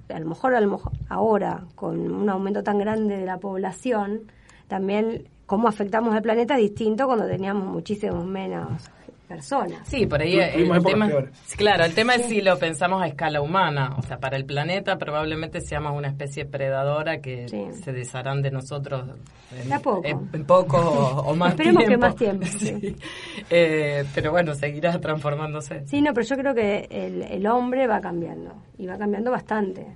[0.09, 4.21] a lo mejor, a lo mejor ahora, con un aumento tan grande de la población,
[4.67, 8.89] también cómo afectamos al planeta distinto cuando teníamos muchísimos menos
[9.31, 9.87] personas.
[9.87, 11.09] Sí, por ahí el, tema,
[11.55, 14.97] claro, el tema es si lo pensamos a escala humana, o sea, para el planeta
[14.97, 19.05] probablemente seamos una especie predadora que se desharán de nosotros
[19.55, 20.77] en, poco,
[21.25, 22.45] o, más Esperemos que más tiempo.
[23.49, 25.85] Eh, pero bueno, seguirá transformándose.
[25.85, 29.87] Sí, no, pero yo creo que el, hombre va cambiando y va cambiando bastante.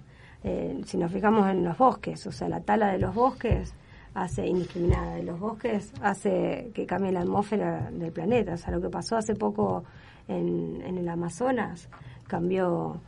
[0.44, 3.74] Eh, si nos fijamos en los bosques, o sea, la tala de los bosques
[4.16, 8.54] hace indiscriminada de los bosques, hace que cambie la atmósfera del planeta.
[8.54, 9.84] O sea, lo que pasó hace poco
[10.28, 11.90] en, en el Amazonas
[12.28, 13.00] cambió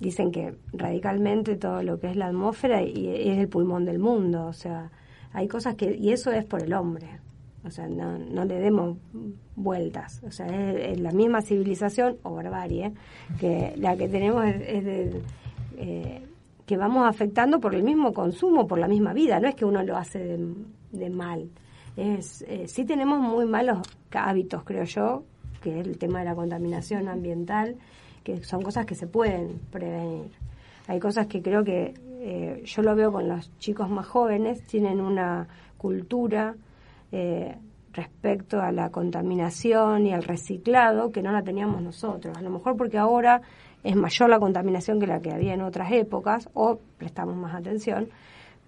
[0.00, 4.46] dicen que radicalmente todo lo que es la atmósfera y es el pulmón del mundo,
[4.46, 4.90] o sea,
[5.32, 7.20] hay cosas que y eso es por el hombre.
[7.62, 8.96] O sea, no, no le demos
[9.54, 10.22] vueltas.
[10.26, 12.94] O sea, es, la misma civilización o barbarie
[13.38, 15.22] que la que tenemos es, de,
[15.76, 16.26] eh,
[16.70, 19.40] que vamos afectando por el mismo consumo, por la misma vida.
[19.40, 20.38] No es que uno lo hace
[20.92, 21.50] de, mal.
[21.96, 23.78] Es, eh, sí tenemos muy malos
[24.12, 25.24] hábitos, creo yo,
[25.60, 27.74] que es el tema de la contaminación ambiental,
[28.22, 30.30] que son cosas que se pueden prevenir.
[30.86, 35.00] Hay cosas que creo que eh, yo lo veo con los chicos más jóvenes, tienen
[35.00, 36.54] una cultura
[37.10, 37.56] eh,
[37.92, 42.38] respecto a la contaminación y al reciclado que no la teníamos nosotros.
[42.38, 43.42] A lo mejor porque ahora
[43.82, 48.08] es mayor la contaminación que la que había en otras épocas o prestamos más atención,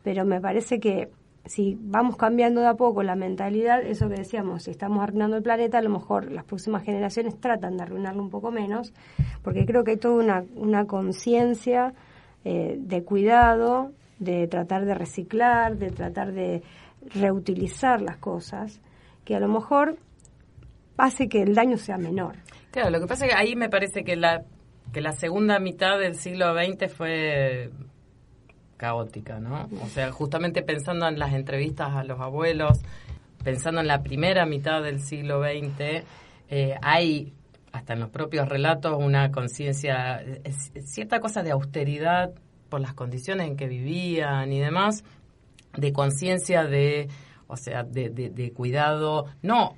[0.02, 1.10] pero me parece que
[1.44, 5.42] si vamos cambiando de a poco la mentalidad, eso que decíamos, si estamos arruinando el
[5.42, 8.92] planeta, a lo mejor las próximas generaciones tratan de arruinarlo un poco menos,
[9.42, 11.94] porque creo que hay toda una, una conciencia
[12.44, 16.62] eh, de cuidado, de tratar de reciclar, de tratar de
[17.14, 18.80] reutilizar las cosas,
[19.24, 19.96] que a lo mejor
[20.96, 22.36] hace que el daño sea menor.
[22.70, 24.44] Claro, lo que pasa es que ahí me parece que la,
[24.93, 27.70] que la segunda mitad del siglo XX fue
[28.76, 29.68] caótica, ¿no?
[29.82, 32.80] O sea, justamente pensando en las entrevistas a los abuelos,
[33.43, 36.05] pensando en la primera mitad del siglo XX,
[36.51, 37.32] eh, hay
[37.72, 40.22] hasta en los propios relatos una conciencia,
[40.84, 42.32] cierta cosa de austeridad
[42.68, 45.05] por las condiciones en que vivían y demás,
[45.76, 47.09] de conciencia de,
[47.47, 49.76] o sea, de, de, cuidado, no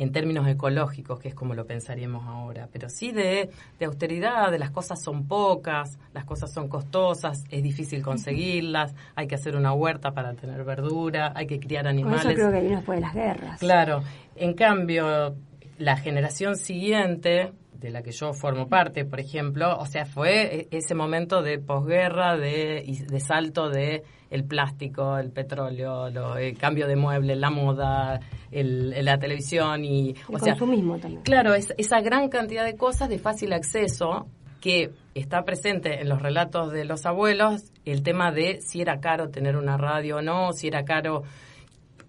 [0.00, 4.58] en términos ecológicos, que es como lo pensaríamos ahora, pero sí de, de, austeridad, de
[4.58, 9.74] las cosas son pocas, las cosas son costosas, es difícil conseguirlas, hay que hacer una
[9.74, 12.24] huerta para tener verdura, hay que criar animales.
[12.24, 13.60] eso creo que vino después de las guerras.
[13.60, 14.02] Claro,
[14.36, 15.36] en cambio,
[15.76, 20.68] la generación siguiente, de la que yo formo parte, por ejemplo, o sea, fue e-,
[20.78, 26.06] ese momento de posguerra, de, de salto de el plástico, el petróleo,
[26.36, 28.20] el cambio de muebles, la moda,
[28.50, 30.10] el, la televisión y...
[30.28, 31.22] El o consumismo también.
[31.22, 34.26] Claro, es, esa gran cantidad de cosas de fácil acceso
[34.60, 39.30] que está presente en los relatos de los abuelos, el tema de si era caro
[39.30, 41.24] tener una radio o no, si era caro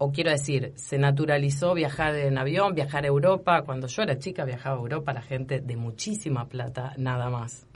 [0.03, 3.61] o quiero decir, se naturalizó viajar en avión, viajar a Europa.
[3.61, 7.67] Cuando yo era chica viajaba a Europa la gente de muchísima plata, nada más.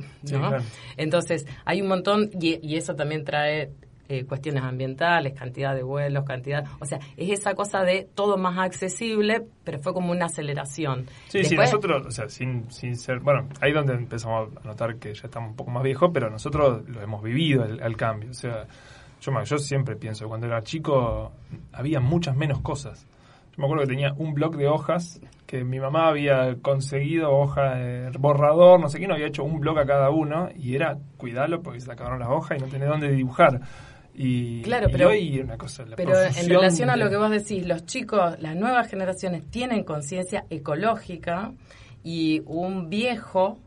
[0.97, 3.69] Entonces, hay un montón, y, eso también trae
[4.08, 8.58] eh, cuestiones ambientales, cantidad de vuelos, cantidad, o sea, es esa cosa de todo más
[8.58, 11.06] accesible, pero fue como una aceleración.
[11.28, 15.14] Sí, sí, nosotros, o sea, sin, sin ser, bueno, ahí donde empezamos a notar que
[15.14, 18.34] ya estamos un poco más viejos, pero nosotros lo hemos vivido, el, el cambio, o
[18.34, 18.68] sea,
[19.22, 21.32] yo, yo siempre pienso, cuando era chico
[21.74, 23.08] había muchas menos cosas.
[23.56, 27.76] Yo me acuerdo que tenía un bloc de hojas que mi mamá había conseguido, hoja
[27.76, 30.97] de borrador, no sé qué, no había hecho un bloc a cada uno y era
[31.18, 33.62] cuidarlo porque se acabaron las hojas y no tenía dónde dibujar.
[34.18, 37.86] Y, claro, pero, hoy una cosa, pero en relación a lo que vos decís, los
[37.86, 41.51] chicos, las nuevas generaciones tienen conciencia ecológica
[42.03, 43.57] y un viejo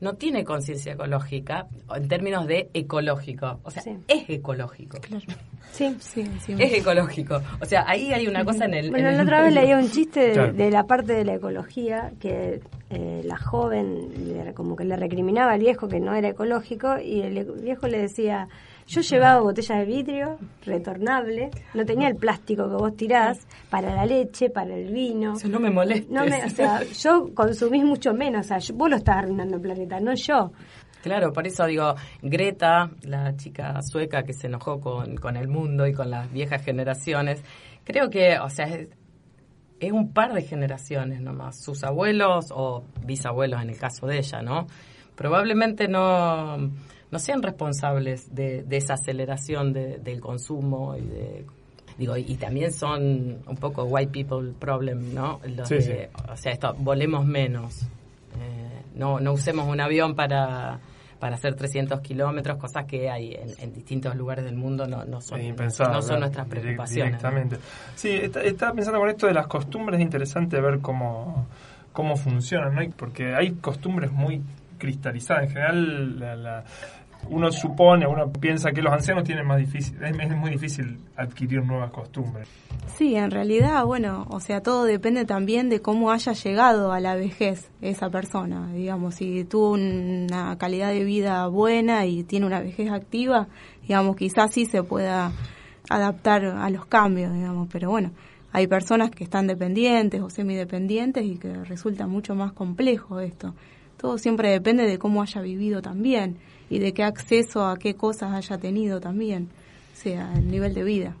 [0.00, 3.60] no tiene conciencia ecológica en términos de ecológico.
[3.62, 4.98] O sea, es ecológico.
[5.72, 7.42] Sí, sí, sí, Es ecológico.
[7.60, 8.90] O sea, ahí hay una cosa en el.
[8.92, 13.22] Bueno, la otra vez leí un chiste de, la parte de la ecología que eh,
[13.24, 17.88] la joven como que le recriminaba al viejo que no era ecológico y el viejo
[17.88, 18.46] le decía
[18.86, 24.04] yo llevaba botellas de vidrio retornable, no tenía el plástico que vos tirás para la
[24.04, 25.34] leche, para el vino.
[25.34, 26.12] Eso no me molesta.
[26.12, 30.00] No o sea, yo consumís mucho menos, o sea, vos lo estás arruinando el planeta,
[30.00, 30.52] no yo.
[31.02, 35.86] Claro, por eso digo, Greta, la chica sueca que se enojó con, con el mundo
[35.86, 37.42] y con las viejas generaciones,
[37.84, 38.88] creo que, o sea, es,
[39.80, 44.40] es un par de generaciones nomás, sus abuelos o bisabuelos en el caso de ella,
[44.40, 44.66] ¿no?
[45.14, 46.70] Probablemente no
[47.14, 51.46] no sean responsables de, esa aceleración del consumo y de
[51.96, 57.82] digo y también son un poco white people problem no o sea esto volemos menos
[57.82, 60.80] eh, no no usemos un avión para
[61.20, 65.40] para hacer 300 kilómetros, cosas que hay en, distintos lugares del mundo no, no son,
[65.56, 67.12] no son nuestras preocupaciones.
[67.12, 67.56] Directamente.
[67.94, 71.46] Sí, estaba pensando con esto de las costumbres, es interesante ver cómo,
[71.94, 72.82] cómo funcionan, ¿no?
[72.94, 74.42] porque hay costumbres muy
[74.84, 75.44] cristalizadas.
[75.44, 76.64] En general, la,
[77.30, 81.90] uno supone, uno piensa que los ancianos tienen más difícil, es, muy difícil adquirir nuevas
[81.90, 82.48] costumbres.
[82.96, 87.14] Sí, en realidad, bueno, o sea, todo depende también de cómo haya llegado a la
[87.14, 88.72] vejez esa persona.
[88.72, 93.48] Digamos, si tuvo una calidad de vida buena y tiene una vejez activa,
[93.82, 95.32] digamos, quizás sí se pueda
[95.88, 98.12] adaptar a los cambios, digamos, pero bueno,
[98.52, 103.54] hay personas que están dependientes o semidependientes y que resulta mucho más complejo esto
[104.04, 106.36] todo siempre depende de cómo haya vivido también
[106.68, 109.48] y de qué acceso a qué cosas haya tenido también,
[109.94, 111.16] o sea, el nivel de vida.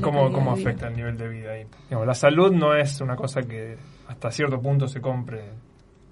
[0.00, 1.66] cómo, cómo afecta el nivel de vida ahí?
[1.90, 3.76] la salud no es una cosa que
[4.06, 5.42] hasta cierto punto se compre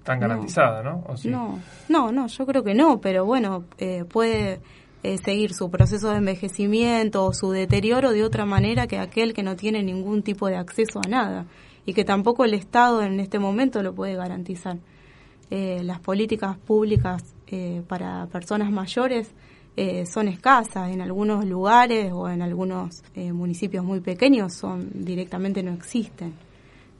[0.03, 1.05] tan garantizada, ¿no?
[1.23, 1.57] No,
[1.87, 4.59] no, no, yo creo que no, pero bueno, eh, puede
[5.03, 9.43] eh, seguir su proceso de envejecimiento o su deterioro de otra manera que aquel que
[9.43, 11.45] no tiene ningún tipo de acceso a nada
[11.85, 14.79] y que tampoco el Estado en este momento lo puede garantizar.
[15.51, 19.31] Eh, las políticas públicas eh, para personas mayores
[19.75, 25.71] eh, son escasas en algunos lugares o en algunos municipios muy pequeños son directamente no
[25.73, 26.33] existen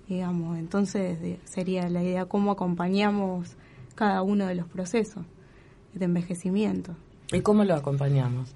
[0.07, 3.55] digamos entonces sería la idea cómo acompañamos
[3.93, 5.25] cada uno de los procesos
[5.93, 6.95] de envejecimiento
[7.31, 8.55] y cómo lo acompañamos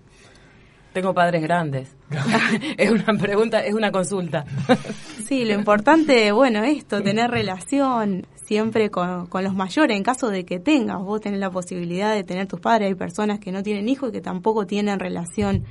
[0.93, 1.91] tengo padres grandes.
[2.77, 4.45] es una pregunta, es una consulta.
[5.27, 10.59] sí, lo importante, bueno, esto, tener relación siempre con, los mayores, en caso de que
[10.59, 14.09] tengas, vos tenés la posibilidad de tener tus padres, hay personas que no tienen hijos
[14.09, 15.63] y que tampoco tienen relación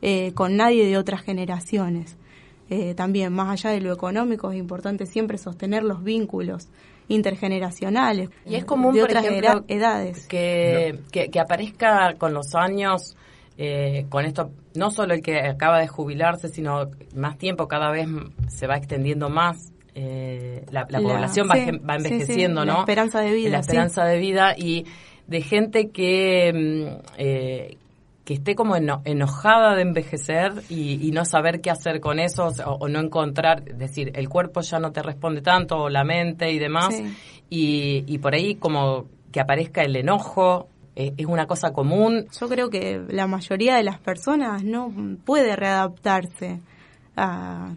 [0.00, 2.16] eh, con nadie de otras generaciones.
[2.70, 6.68] Eh, también, más allá de lo económico, es importante siempre sostener los vínculos
[7.08, 9.26] intergeneracionales y es común de otras
[9.68, 13.16] edades que, que aparezca con los años
[13.62, 18.08] eh, con esto, no solo el que acaba de jubilarse, sino más tiempo, cada vez
[18.48, 19.70] se va extendiendo más.
[19.94, 22.74] Eh, la, población va, envejeciendo, ¿no?
[22.74, 23.50] La esperanza de vida.
[23.50, 24.86] La esperanza de vida y
[25.26, 27.76] de gente que, mm, eh,
[28.24, 33.00] que esté como enojada de envejecer y, no saber qué hacer con eso o, no
[33.00, 37.00] encontrar, es decir, el cuerpo ya no te responde tanto, o la mente y demás,
[37.48, 42.26] y, y por ahí como que aparezca el enojo eh, es una cosa común.
[42.38, 44.92] Yo creo que la mayoría de las personas no
[45.24, 46.60] puede readaptarse
[47.16, 47.74] a,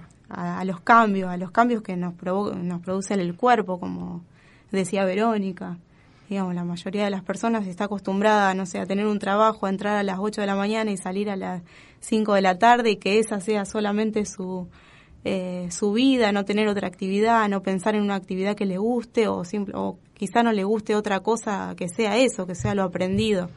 [0.66, 4.24] los cambios, a los cambios que nos, nos produce el cuerpo, como
[4.72, 5.78] decía Verónica.
[6.30, 9.70] Digamos, la mayoría de las personas está acostumbrada, no sé, a tener un trabajo, a
[9.70, 11.62] entrar a las 8 de la mañana y salir a las
[12.00, 14.68] 5 de la tarde y que esa sea solamente su,
[15.26, 19.28] eh, su vida, no tener otra actividad, no pensar en una actividad que le guste
[19.28, 22.84] o, simple, o quizá no le guste otra cosa que sea eso, que sea lo
[22.84, 23.50] aprendido.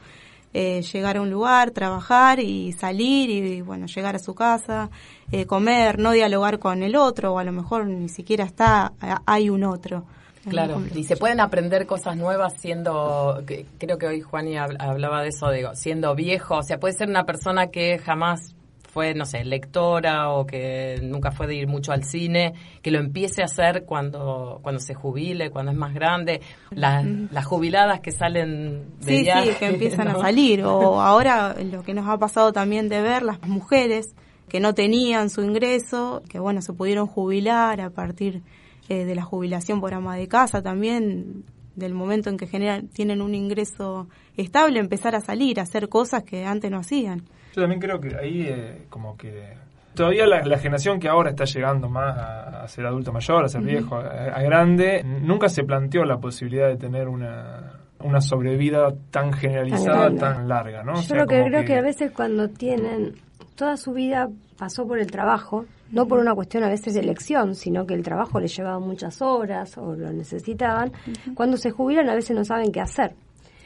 [0.53, 4.89] Eh, llegar a un lugar, trabajar y salir y, bueno, llegar a su casa,
[5.31, 8.93] eh, comer, no dialogar con el otro o a lo mejor ni siquiera está,
[9.25, 10.05] hay un otro.
[10.49, 13.43] Claro, y se pueden aprender cosas nuevas siendo,
[13.77, 17.25] creo que hoy Juani hablaba de eso, digo, siendo viejo, o sea, puede ser una
[17.25, 18.55] persona que jamás
[18.97, 22.97] fue, no sé, lectora o que nunca fue de ir mucho al cine, que lo
[22.97, 26.41] empiece a hacer cuando, cuando se jubile, cuando es más grande.
[26.71, 30.63] Las, las jubiladas que salen de sí, Sí, que empiezan a salir.
[30.63, 34.15] O ahora lo que nos ha pasado también de ver, las mujeres
[34.49, 38.41] que no tenían su ingreso, que bueno, se pudieron jubilar a partir
[38.89, 41.43] eh, de la jubilación por ama de casa también
[41.75, 46.23] del momento en que generan, tienen un ingreso estable, empezar a salir, a hacer cosas
[46.23, 47.25] que antes no hacían.
[47.55, 49.53] Yo también creo que ahí eh, como que
[49.97, 53.95] todavía la, generación que ahora está llegando más a, ser adulto mayor, a ser viejo,
[53.95, 60.47] a, grande, nunca se planteó la posibilidad de tener una, una sobrevida tan generalizada, tan,
[60.47, 61.01] larga, ¿no?
[61.01, 61.75] Yo lo que creo que...
[61.75, 63.15] a veces cuando tienen
[63.55, 67.55] toda su vida pasó por el trabajo, no por una cuestión a veces de elección,
[67.55, 70.91] sino que el trabajo les llevaba muchas horas o lo necesitaban,
[71.33, 73.13] cuando se jubilan a veces no saben qué hacer.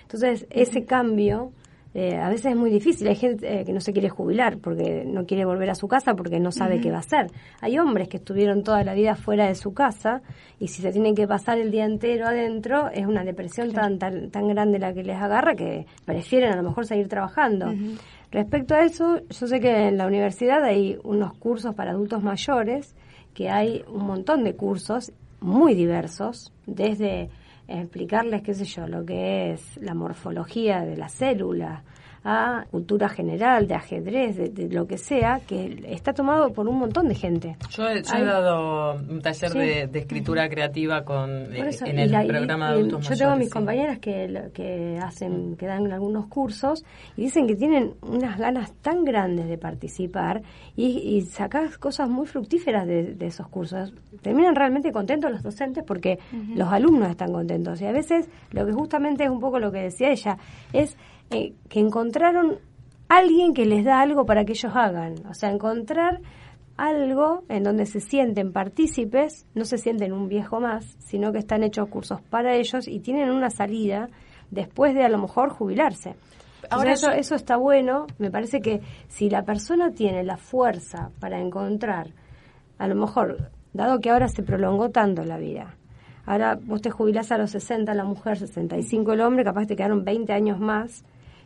[0.04, 1.52] Entonces, ese cambio
[1.94, 3.08] eh, a veces es muy difícil.
[3.08, 6.16] Hay gente eh, que no se quiere jubilar porque no quiere volver a su casa
[6.16, 7.28] porque no sabe qué va a hacer.
[7.60, 10.22] Hay hombres que estuvieron toda la vida fuera de su casa
[10.60, 14.32] y si se tienen que pasar el día entero adentro es una depresión tan, tan,
[14.32, 17.74] tan grande la que les agarra que prefieren a lo mejor seguir trabajando.
[18.32, 22.96] Respecto a eso, yo sé que en la universidad hay unos cursos para adultos mayores,
[23.34, 25.12] que hay un montón de cursos
[25.42, 27.30] muy diversos, desde
[27.80, 31.84] explicarles, qué sé yo, lo que es la morfología de la célula,
[32.24, 37.07] a cultura general, de ajedrez, de, lo que sea, que está tomado por un montón
[37.07, 37.57] de gente.
[37.72, 43.17] Yo he, dado un taller de, escritura creativa con en el programa de adultos Yo
[43.17, 46.84] tengo mis compañeras que, que hacen, que dan algunos cursos
[47.17, 50.41] y dicen que tienen unas ganas tan grandes de participar
[50.76, 53.93] y, y sacar cosas muy fructíferas de, esos cursos.
[54.22, 56.19] Terminan realmente contentos los docentes porque
[56.55, 57.82] los alumnos están contentos.
[57.82, 60.38] Y a veces lo que justamente es un poco lo que decía ella,
[60.74, 60.97] es
[61.32, 62.60] eh, que encontraron
[63.08, 65.16] alguien que les da algo para que ellos hagan.
[65.30, 66.20] O sea, encontrar
[66.78, 71.64] algo en donde se sienten partícipes, no se sienten un viejo más, sino que están
[71.64, 74.10] hechos cursos para ellos y tienen una salida
[74.50, 76.16] después de a lo mejor jubilarse.
[76.70, 81.40] Ahora eso, eso está bueno, me parece que si la persona tiene la fuerza para
[81.40, 82.14] encontrar,
[82.78, 85.76] a lo mejor, dado que ahora se prolongó tanto la vida,
[86.24, 90.06] Ahora vos te jubilás a los 60 la mujer, 65 el hombre, capaz te quedaron
[90.06, 91.04] 20 años más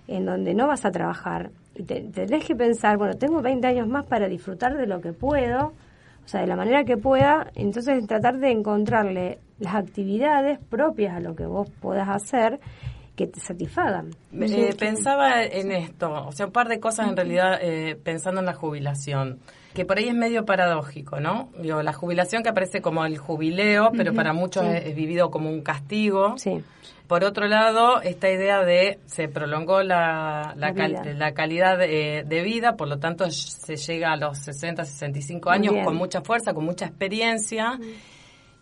[0.07, 1.51] en donde no vas a trabajar.
[1.75, 5.13] Y te, tenés que pensar, bueno, tengo 20 años más para disfrutar de lo que
[5.13, 11.15] puedo, o sea, de la manera que pueda, entonces tratar de encontrarle las actividades propias
[11.15, 12.59] a lo que vos puedas hacer
[13.15, 14.11] que te satisfagan.
[14.33, 18.45] Eh, pensaba en esto, o sea, un par de cosas en realidad eh, pensando en
[18.45, 19.39] la jubilación,
[19.73, 21.49] que por ahí es medio paradójico, ¿no?
[21.61, 25.61] Digo, la jubilación que aparece como el jubileo, pero para muchos es, vivido como un
[25.61, 26.37] castigo.
[26.37, 26.61] Sí.
[27.07, 32.97] Por otro lado, esta idea de se prolongó la, la, calidad de, vida, por lo
[32.97, 37.79] tanto se llega a los 60, 65 años con mucha fuerza, con mucha experiencia.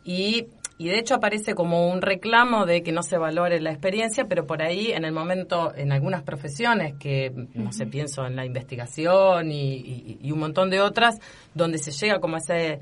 [0.03, 4.25] Y y de hecho aparece como un reclamo de que no se valore la experiencia,
[4.25, 8.45] pero por ahí en el momento, en algunas profesiones, que no sé, pienso en la
[8.45, 11.19] investigación y, un montón de otras,
[11.53, 12.79] donde se llega como ese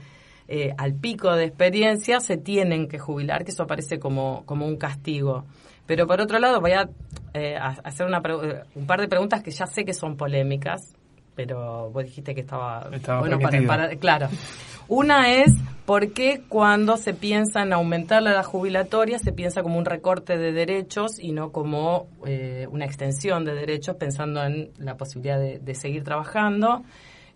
[0.54, 4.76] eh, al pico de experiencia, se tienen que jubilar, que eso aparece como, como un
[4.76, 5.46] castigo.
[5.86, 6.90] Pero por otro lado, voy a
[7.34, 8.22] eh, hacer una,
[8.76, 10.94] un par de preguntas que ya sé que son polémicas,
[11.36, 12.90] pero vos dijiste que estaba,
[13.20, 14.28] bueno para, claro.
[14.90, 15.54] Una es
[15.86, 20.38] por qué cuando se piensa en aumentar la edad jubilatoria se piensa como un recorte
[20.38, 25.76] de derechos y no como eh, una extensión de derechos pensando en la posibilidad de,
[25.76, 26.84] seguir trabajando.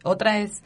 [0.03, 0.63] Otra es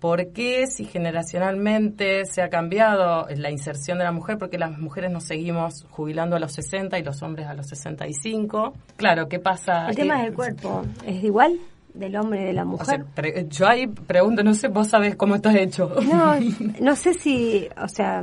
[0.00, 4.38] ¿Por qué si generacionalmente se ha cambiado la inserción de la mujer?
[4.38, 8.72] Porque las mujeres nos seguimos jubilando a los 60 y los hombres a los 65.
[8.96, 9.88] Claro, ¿qué pasa?
[9.88, 11.60] El tema del cuerpo, ¿es igual?
[11.94, 13.04] del hombre y de la mujer.
[13.48, 15.92] yo ahí pregunto, no sé, vos sabés cómo estás hecho.
[16.02, 16.34] No,
[16.80, 18.22] no sé si, o sea,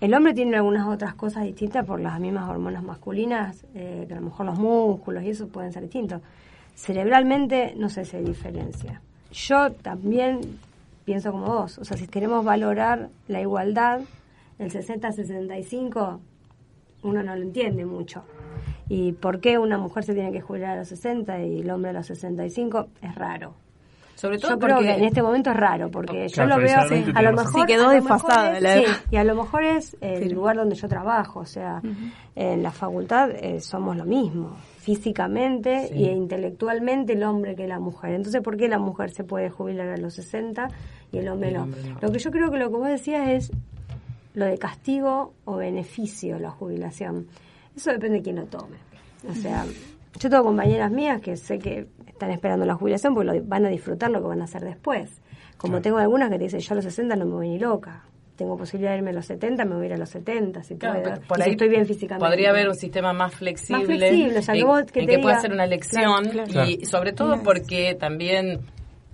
[0.00, 4.16] el hombre tiene algunas otras cosas distintas por las mismas hormonas masculinas, eh, que a
[4.16, 6.22] lo mejor los músculos y eso pueden ser distintos.
[6.74, 9.02] Cerebralmente no sé si hay diferencia.
[9.30, 10.58] Yo también
[11.10, 14.02] pienso como vos, o sea, si queremos valorar la igualdad,
[14.60, 16.20] el 60-65,
[17.02, 18.22] uno no lo entiende mucho.
[18.88, 21.90] ¿Y por qué una mujer se tiene que jubilar a los 60 y el hombre
[21.90, 22.86] a los 65?
[23.02, 23.54] Es raro.
[24.20, 26.76] Sobre todo yo creo que en este momento es raro, porque yo lo veo,
[27.14, 27.66] a lo mejor...
[27.66, 31.80] quedó desfasada la y a lo mejor es el lugar donde yo trabajo, o sea,
[32.34, 38.12] en la facultad eh, somos lo mismo, físicamente e intelectualmente el hombre que la mujer.
[38.12, 40.68] Entonces, ¿por qué la mujer se puede jubilar a los 60
[41.12, 41.66] y el hombre, no?
[42.02, 43.50] Lo que yo creo que lo que vos decías es
[44.34, 47.26] lo de castigo o beneficio, la jubilación.
[47.74, 48.76] Eso depende de quién lo tome.
[49.26, 49.64] O sea,
[50.18, 51.86] yo tengo compañeras mías que sé que
[52.20, 55.10] están esperando la jubilación porque lo, van a disfrutar lo que van a hacer después.
[55.56, 58.04] Como tengo algunas que te dicen, yo a los 60 no me voy ni loca.
[58.36, 60.74] Tengo posibilidad de irme a los 70, me voy a ir a los 70, si
[60.74, 62.26] Por ahí estoy bien físicamente.
[62.26, 63.86] Podría haber un sistema más flexible.
[63.86, 66.24] Más flexible, o sea, que, en, que, pueda ser una elección.
[66.66, 68.60] y sobre todo porque también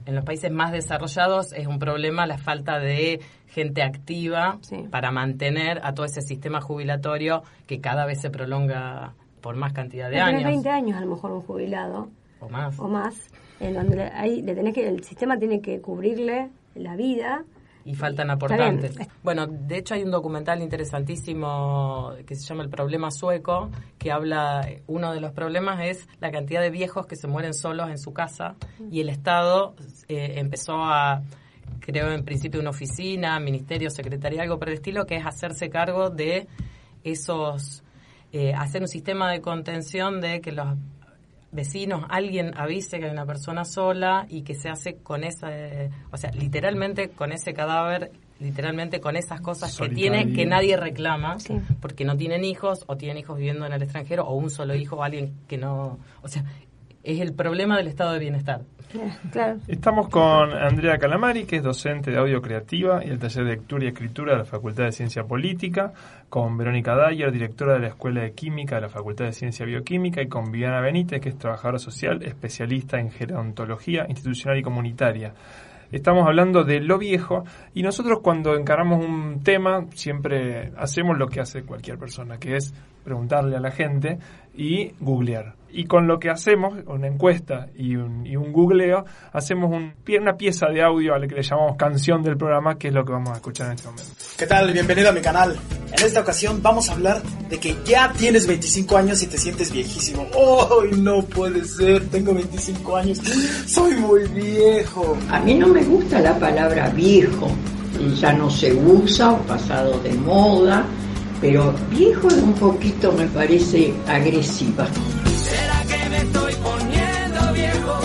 [0.05, 4.59] en los países más desarrollados es un problema la falta de gente activa
[4.91, 10.09] para mantener a todo ese sistema jubilatorio que cada vez se prolonga por más cantidad
[10.09, 10.45] de años.
[10.45, 12.09] 20 años a lo mejor un jubilado.
[12.41, 12.79] O más.
[12.79, 13.15] O más.
[13.61, 17.45] En donde ahí le tenés que, el sistema tiene que cubrirle la vida
[17.87, 18.99] y faltan aportantes.
[19.23, 24.69] Bueno, de hecho hay un documental interesantísimo que se llama El problema sueco, que habla,
[24.89, 28.13] uno de los problemas es la cantidad de viejos que se mueren solos en su
[28.13, 28.57] casa
[28.91, 29.77] y el Estado
[30.09, 31.23] eh, empezó a
[31.79, 36.11] creo en principio una oficina, ministerio, secretaría, algo por el estilo, que es hacerse cargo
[36.11, 36.49] de
[37.05, 37.85] esos,
[38.33, 40.77] eh, hacer un sistema de contención de que los
[41.53, 45.49] vecinos, alguien avise que hay una persona sola y que se hace con esa,
[46.11, 51.39] o sea, literalmente con ese cadáver, literalmente con esas cosas que tiene que nadie reclama,
[51.81, 54.97] porque no tienen hijos o tienen hijos viviendo en el extranjero o un solo hijo
[54.97, 56.45] o alguien que no, o sea,
[57.07, 58.63] es el problema del estado de bienestar.
[59.69, 63.85] Estamos con Andrea Calamari, que es docente de audio creativa y el taller de lectura
[63.85, 65.93] y escritura de la Facultad de Ciencia Política,
[66.29, 70.21] con Verónica Dyer, directora de la Escuela de Química de la Facultad de Ciencia Bioquímica,
[70.21, 75.33] y con Viviana Benítez, que es trabajadora social, especialista en gerontología institucional y comunitaria.
[75.93, 81.41] Estamos hablando de lo viejo y nosotros cuando encaramos un tema siempre hacemos lo que
[81.41, 84.19] hace cualquier persona, que es preguntarle a la gente
[84.57, 85.55] y googlear.
[85.71, 90.37] Y con lo que hacemos, una encuesta y un, y un googleo, hacemos un, una
[90.37, 93.13] pieza de audio a la que le llamamos canción del programa, que es lo que
[93.13, 94.11] vamos a escuchar en este momento.
[94.39, 94.73] ¿Qué tal?
[94.73, 95.55] Bienvenido a mi canal.
[95.93, 99.71] En esta ocasión vamos a hablar de que ya tienes 25 años y te sientes
[99.71, 100.27] viejísimo.
[100.33, 102.09] ¡Ay, no puede ser!
[102.09, 103.19] Tengo 25 años.
[103.67, 105.15] Soy muy viejo.
[105.31, 107.51] A mí no me gusta la palabra viejo.
[108.15, 110.87] Ya no se usa o pasado de moda
[111.41, 114.87] pero viejo es un poquito, me parece, agresiva.
[115.43, 118.01] ¿Será que me estoy poniendo viejo?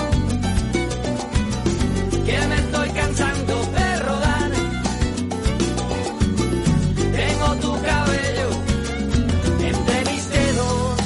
[2.25, 4.51] Que me estoy cansando de rodar.
[7.19, 8.49] Tengo tu cabello
[9.59, 10.99] entre mis dedos,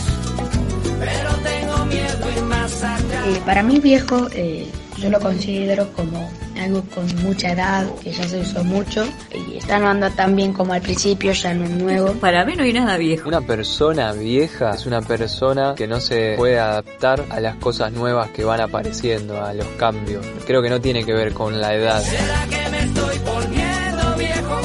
[0.99, 3.27] pero tengo miedo y más allá.
[3.27, 4.27] Eh, para mí, viejo.
[4.31, 4.67] Eh
[5.05, 6.27] yo lo considero como
[6.59, 10.51] algo con mucha edad, que ya se usó mucho y está no anda tan bien
[10.51, 12.13] como al principio, ya no es nuevo.
[12.13, 13.29] Para mí no hay nada viejo.
[13.29, 18.31] Una persona vieja es una persona que no se puede adaptar a las cosas nuevas
[18.31, 20.25] que van apareciendo, a los cambios.
[20.47, 22.01] Creo que no tiene que ver con la edad.
[22.01, 24.61] ¿Será que me estoy poniendo viejo?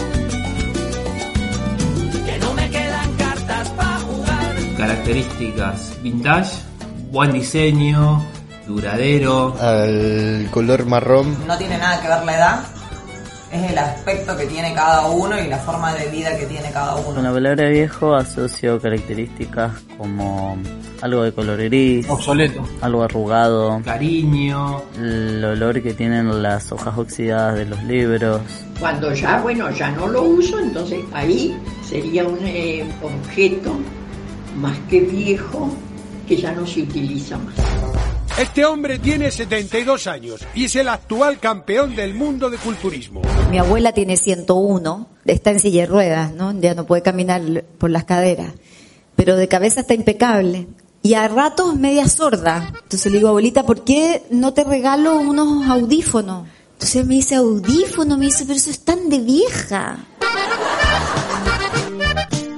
[2.25, 4.55] Que no me quedan cartas para jugar.
[4.79, 6.57] Características vintage,
[7.11, 8.25] buen diseño,
[8.71, 9.55] duradero.
[9.61, 11.47] Al color marrón.
[11.47, 12.61] No tiene nada que ver la edad,
[13.53, 16.95] es el aspecto que tiene cada uno y la forma de vida que tiene cada
[16.95, 17.15] uno.
[17.15, 20.57] Con la palabra viejo asocio características como
[21.03, 27.57] algo de color gris, obsoleto, algo arrugado, cariño, el olor que tienen las hojas oxidadas
[27.57, 28.41] de los libros.
[28.79, 33.77] Cuando ya, bueno, ya no lo uso, entonces ahí sería un eh, objeto
[34.57, 35.71] más que viejo
[36.29, 37.55] que ya no se utiliza más.
[38.39, 43.21] Este hombre tiene 72 años y es el actual campeón del mundo de culturismo.
[43.51, 46.59] Mi abuela tiene 101, está en silla de ruedas, ¿no?
[46.59, 47.43] Ya no puede caminar
[47.79, 48.53] por las caderas,
[49.17, 50.69] pero de cabeza está impecable.
[51.03, 52.73] Y a ratos media sorda.
[52.83, 56.47] Entonces le digo, abuelita, ¿por qué no te regalo unos audífonos?
[56.73, 59.99] Entonces me dice, audífono, me dice, pero eso es tan de vieja.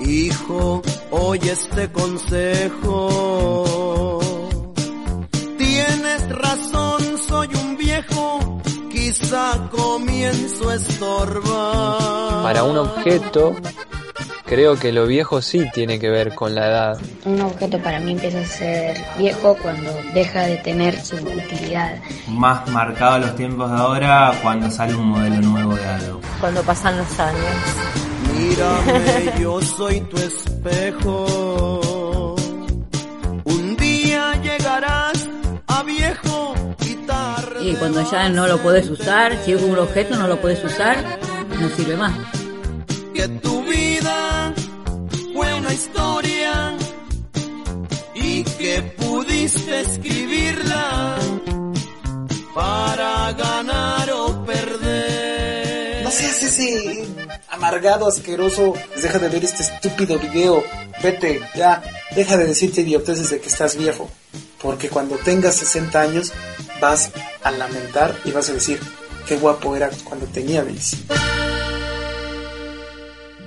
[0.00, 3.32] Hijo, oye este consejo.
[6.32, 12.42] Tienes razón, soy un viejo, quizá comienzo a estorbar.
[12.42, 13.54] Para un objeto,
[14.46, 17.00] creo que lo viejo sí tiene que ver con la edad.
[17.26, 22.00] Un objeto para mí empieza a ser viejo cuando deja de tener su utilidad.
[22.28, 26.20] Más marcado a los tiempos de ahora cuando sale un modelo nuevo de algo.
[26.40, 27.44] Cuando pasan los años.
[28.38, 31.81] Mírame, yo soy tu espejo.
[37.64, 41.18] Y cuando ya no lo puedes usar, si es un objeto no lo puedes usar,
[41.60, 42.12] no sirve más.
[43.14, 44.52] Que tu vida
[45.32, 46.76] fue una historia
[48.14, 51.16] y que pudiste escribirla
[52.52, 56.02] para ganar o perder.
[56.02, 57.06] No seas ese
[57.48, 58.74] amargado, asqueroso.
[59.00, 60.64] Deja de ver este estúpido video.
[61.00, 61.80] Vete, ya.
[62.16, 64.10] Deja de decirte idioteces de que estás viejo.
[64.62, 66.32] Porque cuando tengas 60 años
[66.80, 68.78] vas a lamentar y vas a decir
[69.26, 71.14] qué guapo era cuando tenía 25.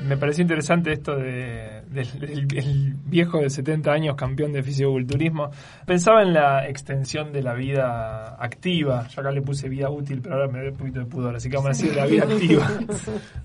[0.08, 5.50] Me pareció interesante esto de, del, del- del viejo de 70 años, campeón de fisiculturismo.
[5.88, 9.08] Pensaba en la extensión de la vida activa.
[9.08, 11.36] Yo acá le puse vida útil, pero ahora me da un poquito de pudor.
[11.36, 12.70] Así que vamos a decir la vida activa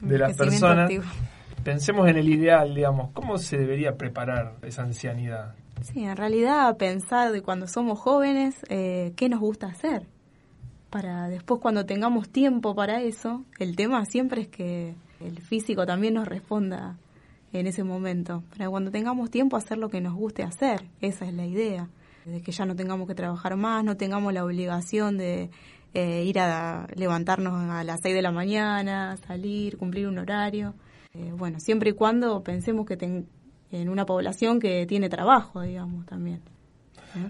[0.03, 0.85] de las personas.
[0.85, 1.05] activo.
[1.65, 3.11] Pensemos en el ideal, digamos.
[3.13, 5.55] ¿Cómo se debería preparar esa ancianidad?
[5.83, 10.07] Sí, en realidad pensar de cuando somos jóvenes eh, qué nos gusta hacer.
[10.89, 16.15] Para después cuando tengamos tiempo para eso, el tema siempre es que el físico también
[16.15, 16.97] nos responda
[17.53, 18.43] en ese momento.
[18.51, 21.89] Para cuando tengamos tiempo hacer lo que nos guste hacer, esa es la idea.
[22.25, 25.51] De que ya no tengamos que trabajar más, no tengamos la obligación de
[25.95, 30.75] eh, ir a levantarnos a las 6 de la mañana, salir, cumplir un horario.
[31.15, 33.27] Eh, bueno, siempre y cuando pensemos que ten-
[33.73, 36.41] en una población que tiene trabajo, digamos, también.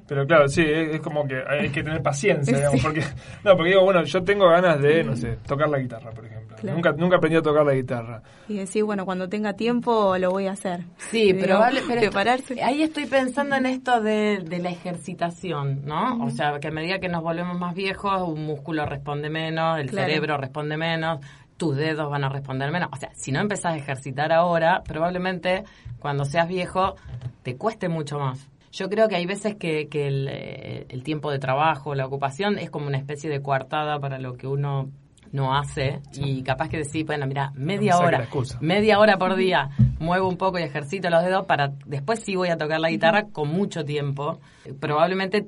[0.06, 2.84] Pero claro, sí, es, es como que hay que tener paciencia, digamos, Sí.
[2.86, 3.00] porque
[3.44, 6.54] no, porque digo, bueno, yo tengo ganas de, no sé, tocar la guitarra, por ejemplo.
[6.60, 6.76] Claro.
[6.76, 8.22] Nunca nunca aprendí a tocar la guitarra.
[8.46, 10.84] Y decir, bueno, cuando tenga tiempo lo voy a hacer.
[11.10, 12.62] Sí, pero prepararse.
[12.62, 16.22] ahí estoy pensando en esto de, de la ejercitación, ¿no?
[16.24, 19.88] O sea, que a medida que nos volvemos más viejos, un músculo responde menos, el
[19.88, 20.08] Claro.
[20.08, 21.20] cerebro responde menos,
[21.60, 22.88] tus dedos van a responder menos.
[22.90, 25.64] O sea, si no empezás a ejercitar ahora, probablemente
[25.98, 26.94] cuando seas viejo
[27.42, 28.48] te cueste mucho más.
[28.72, 32.58] Yo creo que hay veces que, que el, eh, el tiempo de trabajo, la ocupación,
[32.58, 34.88] es como una especie de coartada para lo que uno
[35.32, 38.28] no hace y capaz que decís, bueno, mira, media me hora,
[38.60, 42.48] media hora por día muevo un poco y ejercito los dedos para después sí voy
[42.48, 44.40] a tocar la guitarra con mucho tiempo.
[44.80, 45.46] Probablemente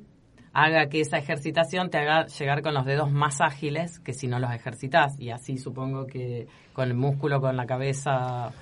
[0.52, 4.38] haga que esa ejercitación te haga llegar con los dedos más ágiles que si no
[4.38, 8.52] los ejercitas y así supongo que con el músculo, con la cabeza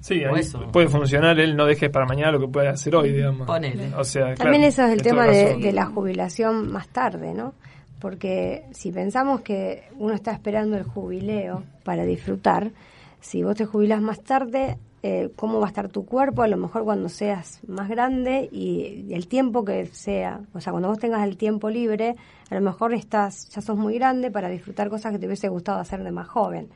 [0.00, 3.46] Sí, ahí puede funcionar, él no dejes para mañana lo que puede hacer hoy, digamos.
[3.46, 3.94] Ponele.
[3.96, 7.54] O sea, También claro, eso es el tema de, de la jubilación más tarde, ¿no?
[7.98, 12.72] Porque si pensamos que uno está esperando el jubileo para disfrutar,
[13.20, 16.42] si vos te jubilas más tarde, eh, ¿cómo va a estar tu cuerpo?
[16.42, 20.88] A lo mejor cuando seas más grande y el tiempo que sea, o sea, cuando
[20.88, 22.16] vos tengas el tiempo libre,
[22.50, 25.78] a lo mejor estás, ya sos muy grande para disfrutar cosas que te hubiese gustado
[25.78, 26.68] hacer de más joven.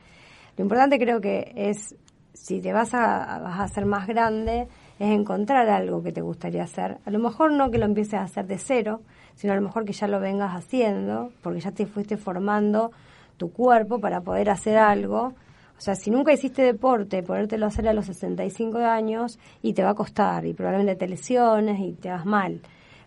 [0.57, 1.95] Lo importante creo que es,
[2.33, 4.67] si te vas a, vas a hacer más grande,
[4.99, 6.99] es encontrar algo que te gustaría hacer.
[7.05, 9.01] A lo mejor no que lo empieces a hacer de cero,
[9.35, 12.91] sino a lo mejor que ya lo vengas haciendo, porque ya te fuiste formando
[13.37, 15.33] tu cuerpo para poder hacer algo.
[15.81, 19.81] O sea, si nunca hiciste deporte, ponértelo a hacer a los 65 años y te
[19.81, 22.61] va a costar y probablemente te lesiones y te vas mal.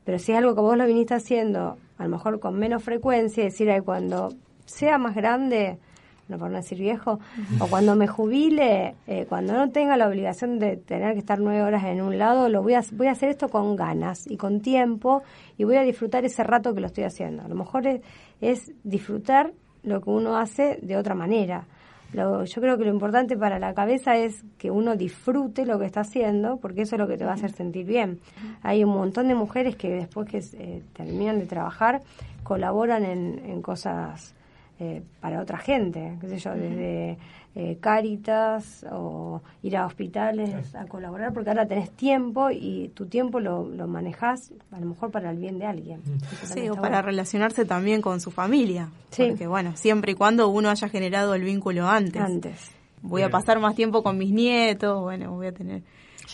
[0.04, 3.44] Pero si es algo que vos lo viniste haciendo, a lo mejor con menos frecuencia,
[3.44, 4.30] decir, ay, cuando
[4.64, 5.78] sea más grande,
[6.26, 7.20] no por no decir viejo,
[7.60, 11.62] o cuando me jubile, eh, cuando no tenga la obligación de tener que estar nueve
[11.62, 14.62] horas en un lado, lo voy a, voy a hacer esto con ganas y con
[14.62, 15.22] tiempo
[15.56, 17.44] y voy a disfrutar ese rato que lo estoy haciendo.
[17.44, 18.00] A lo mejor es,
[18.40, 19.52] es disfrutar
[19.84, 21.68] lo que uno hace de otra manera.
[22.14, 25.86] Lo, yo creo que lo importante para la cabeza es que uno disfrute lo que
[25.86, 28.20] está haciendo, porque eso es lo que te va a hacer sentir bien.
[28.62, 32.02] Hay un montón de mujeres que después que eh, terminan de trabajar
[32.44, 34.34] colaboran en, en cosas
[34.78, 37.16] eh, para otra gente, qué sé yo, desde
[37.54, 43.38] eh, Cáritas o ir a hospitales a colaborar, porque ahora tenés tiempo y tu tiempo
[43.40, 46.02] lo, lo manejás a lo mejor para el bien de alguien.
[46.42, 48.88] Sí, o para relacionarse también con su familia.
[49.10, 49.26] Sí.
[49.28, 52.20] Porque bueno, siempre y cuando uno haya generado el vínculo antes.
[52.20, 52.70] Antes.
[53.02, 55.82] Voy a pasar más tiempo con mis nietos, bueno, voy a tener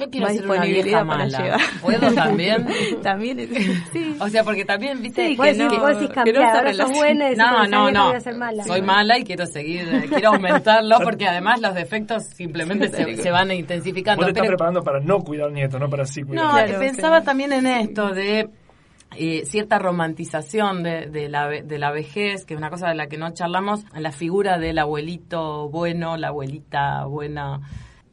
[0.00, 1.58] yo quiero ser una vieja mala.
[1.80, 2.66] ¿Puedo también?
[3.02, 3.48] también,
[3.92, 4.16] sí.
[4.18, 7.36] O sea, porque también, viste, sí, que, no, vos decís cambiar, ahora sos buena y
[7.36, 8.06] no, no, no.
[8.08, 8.64] Voy a ser mala.
[8.64, 13.50] Soy mala y quiero seguir, quiero aumentarlo porque además los defectos simplemente se, se, van
[13.52, 14.24] intensificando.
[14.24, 16.44] Vos te estás preparando para no cuidar nietos, no para sí cuidar.
[16.44, 18.48] No, claro, pensaba también en esto de
[19.16, 23.08] eh, cierta romantización de, de, la, de la vejez, que es una cosa de la
[23.08, 27.60] que no charlamos, la figura del abuelito bueno, la abuelita buena,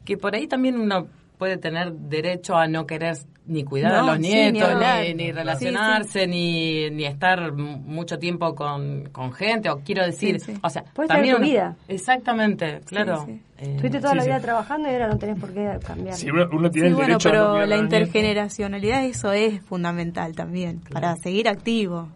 [0.04, 1.06] que por ahí también uno
[1.38, 3.16] puede tener derecho a no querer
[3.46, 9.32] ni cuidar a los nietos, ni, ni, relacionarse, Ni, ni estar mucho tiempo con, con
[9.32, 11.76] gente, o quiero decir, o sea, puede también tu vida.
[11.88, 13.26] Exactamente, claro.
[13.56, 16.14] Eh, Estuviste toda la vida trabajando y ahora no tenés por qué cambiar.
[16.14, 20.80] Sí, uno, tiene el bueno, derecho pero a no la intergeneracionalidad, eso es fundamental también,
[20.80, 22.08] para seguir activo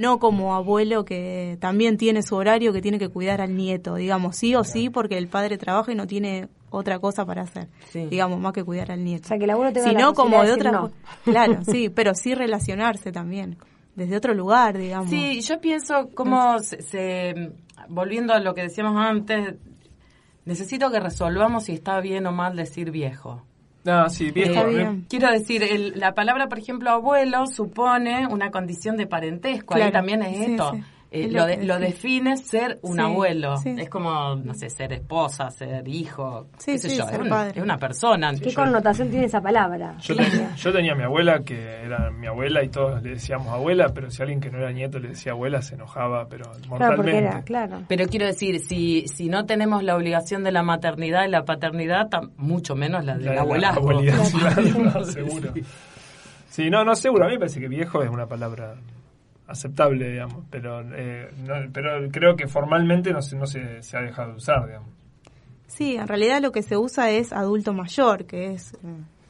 [0.00, 4.34] no como abuelo que también tiene su horario que tiene que cuidar al nieto, digamos,
[4.34, 8.40] sí o sí, porque el padre trabaja y no tiene otra cosa para hacer, digamos,
[8.40, 9.26] más que cuidar al nieto.
[9.26, 10.90] O sea, que el abuelo tenga Sino como de otra
[11.24, 13.58] Claro, sí, pero sí relacionarse también,
[13.94, 15.10] desde otro lugar, digamos.
[15.10, 17.52] Sí, yo pienso como se,
[17.88, 19.56] volviendo a lo que decíamos antes,
[20.46, 23.42] necesito que resolvamos si está bien o mal decir viejo.
[23.86, 24.62] Ah, sí, viejo.
[25.08, 25.62] quiero decir,
[25.96, 29.74] la palabra, por ejemplo, abuelo supone una condición de parentesco.
[29.74, 30.72] Ahí también es esto.
[31.12, 33.54] Eh, lo, lo define ser un abuelo.
[33.64, 38.32] Es como, no sé, ser esposa, ser hijo, qué sé yo, es, una persona.
[38.34, 39.96] ¿Qué connotación tiene esa palabra?
[39.98, 40.14] Yo,
[40.56, 44.22] yo, tenía mi abuela, que era mi abuela, y todos le decíamos abuela, pero si
[44.22, 47.42] alguien que no era nieto le decía abuela, se enojaba, pero mortalmente.
[47.44, 51.44] Claro, Pero quiero decir, si, si no tenemos la obligación de la maternidad y la
[51.44, 53.74] paternidad, mucho menos la de la, abuela.
[55.04, 55.52] seguro.
[56.48, 57.24] Sí, no, no, seguro.
[57.24, 58.74] A mí me parece que viejo es una palabra
[59.50, 61.28] aceptable, digamos, pero, eh,
[61.72, 64.88] pero creo que formalmente no, se, no se, se, ha dejado de usar, digamos.
[65.66, 68.78] Sí, en realidad lo que se usa es adulto mayor, que es eh,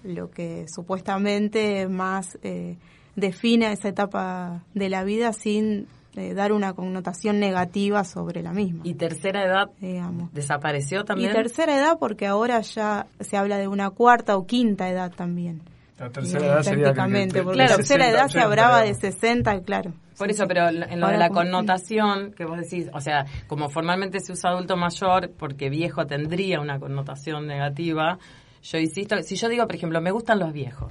[0.04, 2.76] lo que supuestamente más eh,
[3.16, 8.80] define esa etapa de la vida sin eh, dar una connotación negativa sobre la misma.
[8.84, 10.32] ¿Y tercera edad digamos.
[10.32, 11.30] desapareció también?
[11.30, 15.62] Y tercera edad porque ahora ya se habla de una cuarta o quinta edad también.
[16.00, 19.92] La tercera edad sería porque la tercera edad se hablaba de 60, claro.
[20.16, 24.20] Por eso, pero en lo de la connotación que vos decís, o sea, como formalmente
[24.20, 28.18] se usa adulto mayor, porque viejo tendría una connotación negativa,
[28.62, 30.90] yo insisto, si yo digo, por ejemplo, me gustan los viejos,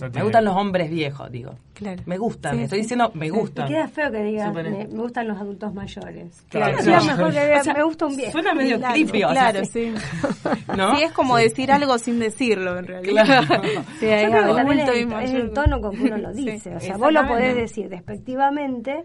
[0.00, 1.54] me gustan los hombres viejos, digo.
[1.74, 2.02] Claro.
[2.06, 3.66] Me gustan, estoy diciendo me gustan.
[3.66, 6.42] Y queda feo que digas, me, gustan los adultos mayores.
[6.48, 6.76] Claro.
[6.84, 8.32] mejor que digas, me gusta un viejo.
[8.32, 9.92] Suena medio creepy, o Claro, sí.
[10.76, 10.96] ¿No?
[10.96, 13.24] Sí, es como decir algo sin decirlo, en realidad.
[13.24, 13.62] Claro.
[13.98, 16.74] Sí, Yo creo que también es, es, el tono con que uno lo dice.
[16.74, 19.04] o sea, vos lo podés decir despectivamente,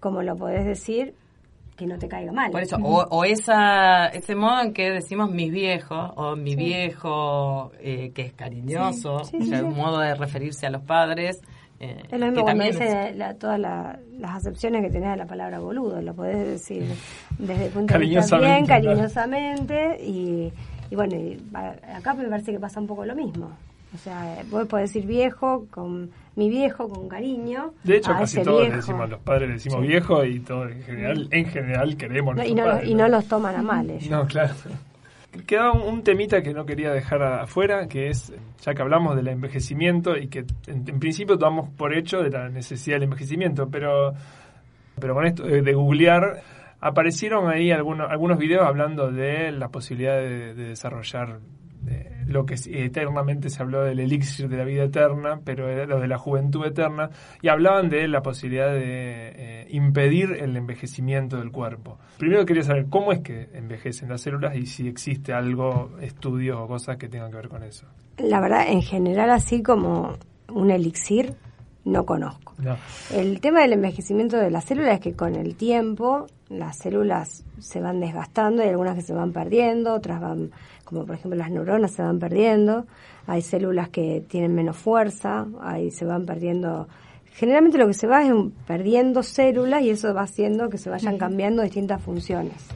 [0.00, 1.14] como lo podés decir
[1.76, 2.50] que no te caiga mal.
[2.50, 8.12] Por eso, o, esa, ese modo en que decimos mis viejos, o mi viejo, eh,
[8.14, 11.40] que es cariñoso, o sea, un modo de referirse a los padres.
[11.80, 13.98] Eh, es lo mismo cuando dice todas las
[14.36, 16.84] acepciones que tenés de la palabra boludo, lo podés decir
[17.38, 20.52] desde el punto de vista bien, cariñosamente, y,
[20.90, 21.16] y bueno,
[21.94, 23.50] acá me parece que pasa un poco lo mismo.
[23.94, 27.74] O sea, vos podés decir viejo con mi viejo con cariño.
[27.84, 31.28] De hecho, casi todos le decimos, los padres le decimos viejo y todo en general,
[31.30, 34.08] en general queremos no, y, no, y no los toman a mal ellos.
[34.08, 34.54] No, claro.
[35.46, 40.16] Queda un, temita que no quería dejar afuera, que es, ya que hablamos del envejecimiento
[40.16, 44.12] y que en, principio tomamos por hecho de la necesidad del envejecimiento, pero,
[45.00, 46.42] pero con esto de, googlear,
[46.80, 51.40] aparecieron ahí algunos, algunos videos hablando de la posibilidad de, desarrollar
[52.26, 56.08] lo que eternamente se habló del elixir de la vida eterna, pero era lo de
[56.08, 57.10] la juventud eterna,
[57.40, 61.98] y hablaban de la posibilidad de eh, impedir el envejecimiento del cuerpo.
[62.18, 66.66] Primero quería saber cómo es que envejecen las células y si existe algo, estudios o
[66.66, 67.86] cosas que tengan que ver con eso.
[68.18, 70.14] La verdad, en general, así como
[70.48, 71.34] un elixir,
[71.84, 72.54] no conozco.
[73.12, 77.80] El tema del envejecimiento de las células es que con el tiempo las células se
[77.80, 80.50] van desgastando, hay algunas que se van perdiendo, otras van,
[80.84, 82.86] como por ejemplo las neuronas se van perdiendo,
[83.26, 86.88] hay células que tienen menos fuerza, ahí se van perdiendo.
[87.34, 88.32] Generalmente lo que se va es
[88.66, 92.68] perdiendo células y eso va haciendo que se vayan cambiando distintas funciones.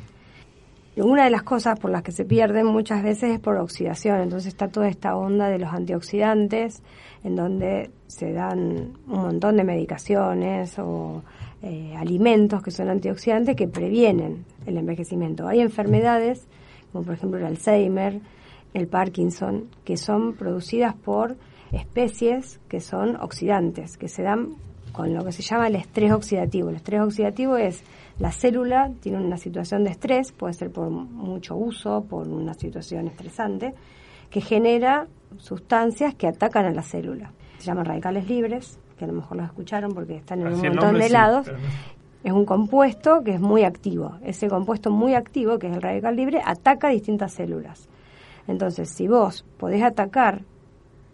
[0.96, 4.48] Una de las cosas por las que se pierden muchas veces es por oxidación, entonces
[4.48, 6.82] está toda esta onda de los antioxidantes,
[7.22, 11.22] en donde se dan un montón de medicaciones o
[11.62, 15.46] eh, alimentos que son antioxidantes que previenen el envejecimiento.
[15.46, 16.46] Hay enfermedades,
[16.92, 18.20] como por ejemplo el Alzheimer,
[18.74, 21.36] el Parkinson, que son producidas por
[21.72, 24.54] especies que son oxidantes, que se dan
[24.92, 26.70] con lo que se llama el estrés oxidativo.
[26.70, 27.82] El estrés oxidativo es
[28.18, 33.08] la célula tiene una situación de estrés, puede ser por mucho uso, por una situación
[33.08, 33.74] estresante,
[34.30, 35.06] que genera
[35.36, 37.32] sustancias que atacan a la célula.
[37.58, 40.98] Se llaman radicales libres, que a lo mejor los escucharon porque están en un montón
[40.98, 41.46] de lados.
[42.26, 44.16] Es un compuesto que es muy activo.
[44.24, 47.88] Ese compuesto muy activo, que es el radical libre, ataca distintas células.
[48.48, 50.42] Entonces, si vos podés atacar,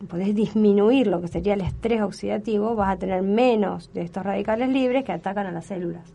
[0.09, 4.71] podés disminuir lo que sería el estrés oxidativo, vas a tener menos de estos radicales
[4.71, 6.15] libres que atacan a las células.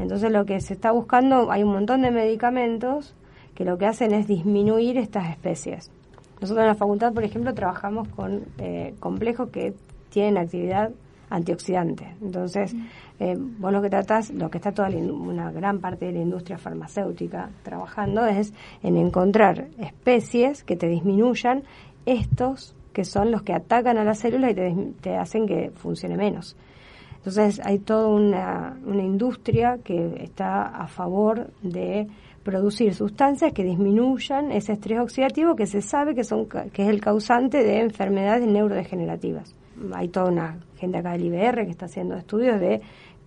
[0.00, 3.14] Entonces, lo que se está buscando, hay un montón de medicamentos
[3.54, 5.92] que lo que hacen es disminuir estas especies.
[6.40, 9.74] Nosotros en la facultad, por ejemplo, trabajamos con eh, complejos que
[10.10, 10.90] tienen actividad
[11.30, 12.16] antioxidante.
[12.20, 12.74] Entonces,
[13.20, 16.58] eh, vos lo que tratás, lo que está toda una gran parte de la industria
[16.58, 18.52] farmacéutica trabajando es
[18.82, 21.62] en encontrar especies que te disminuyan
[22.06, 26.16] estos que son los que atacan a la célula y te, te hacen que funcione
[26.16, 26.56] menos.
[27.18, 32.08] Entonces, hay toda una, una industria que está a favor de
[32.42, 37.00] producir sustancias que disminuyan ese estrés oxidativo que se sabe que, son, que es el
[37.00, 39.54] causante de enfermedades neurodegenerativas.
[39.94, 42.80] Hay toda una gente acá del IBR que está haciendo estudios de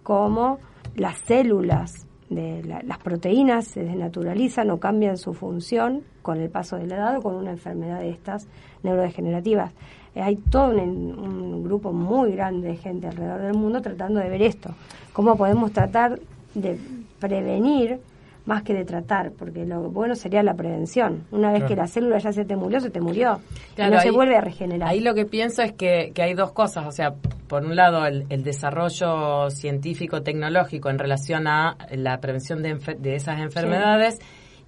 [0.03, 0.59] cómo
[0.95, 6.87] las células de las proteínas se desnaturalizan o cambian su función con el paso de
[6.87, 8.47] la edad o con una enfermedad de estas
[8.83, 9.73] neurodegenerativas.
[10.15, 14.29] Eh, hay todo un, un, grupo muy grande de gente alrededor del mundo tratando de
[14.29, 14.69] ver esto,
[15.11, 16.19] cómo podemos tratar
[16.53, 16.79] de
[17.19, 17.99] prevenir
[18.45, 21.25] más que de tratar, porque lo bueno sería la prevención.
[21.31, 23.39] Una vez que la célula ya se te murió, se te murió.
[23.77, 24.89] y no se vuelve a regenerar.
[24.89, 26.85] Ahí lo que pienso es que, que hay dos cosas.
[26.87, 27.13] O sea,
[27.47, 34.19] por un lado, el, desarrollo científico-tecnológico en relación a la prevención de, de esas enfermedades.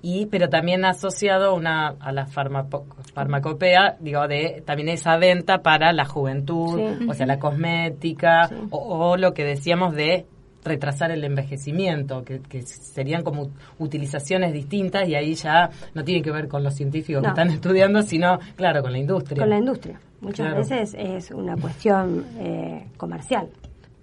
[0.01, 6.03] y pero también asociado una a la farmacopea digo de también esa venta para la
[6.03, 10.25] juventud o sea la cosmética o, o, lo que decíamos de
[10.63, 13.49] retrasar el envejecimiento, que, serían como
[13.79, 18.01] utilizaciones distintas y ahí ya no tiene que ver con los científicos que están estudiando,
[18.01, 19.39] sino, claro, con la industria.
[19.39, 19.99] Con la industria.
[20.21, 23.49] Muchas veces es una cuestión eh, comercial.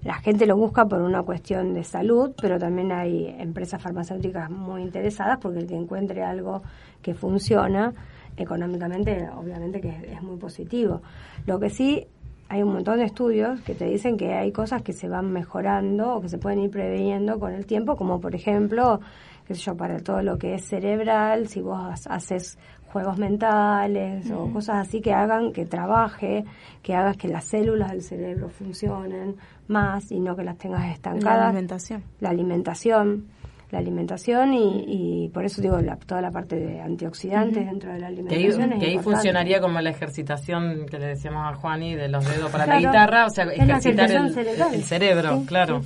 [0.03, 4.83] La gente lo busca por una cuestión de salud, pero también hay empresas farmacéuticas muy
[4.83, 6.63] interesadas porque el que encuentre algo
[7.03, 7.93] que funciona
[8.37, 11.03] económicamente, obviamente que es muy positivo.
[11.47, 12.07] Lo que sí
[12.51, 16.17] hay un montón de estudios que te dicen que hay cosas que se van mejorando
[16.17, 19.01] o que se pueden ir preveniendo con el tiempo, como por ejemplo,
[19.47, 22.59] qué sé yo, para todo lo que es cerebral, si vos haces
[22.93, 26.45] juegos mentales o cosas así que hagan que trabaje,
[26.83, 29.37] que hagas que las células del cerebro funcionen
[29.69, 31.39] más y no que las tengas estancadas.
[31.39, 32.03] La alimentación.
[32.19, 33.27] La alimentación
[33.71, 38.79] la alimentación y, por eso digo toda la parte de antioxidantes dentro de la alimentación.
[38.79, 42.67] Que ahí, funcionaría como la ejercitación que le decíamos a Juani de los dedos para
[42.67, 45.83] la guitarra, o sea, ejercitar el, cerebro, claro.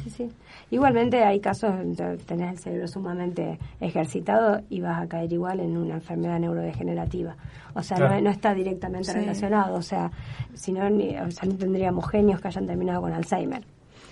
[0.71, 5.77] Igualmente hay casos donde tenés el cerebro sumamente ejercitado y vas a caer igual en
[5.77, 7.37] una enfermedad neurodegenerativa.
[7.75, 9.77] O sea, no, está directamente relacionado.
[9.77, 10.11] O sea,
[10.55, 13.63] si no, o sea, no tendríamos genios que hayan terminado con Alzheimer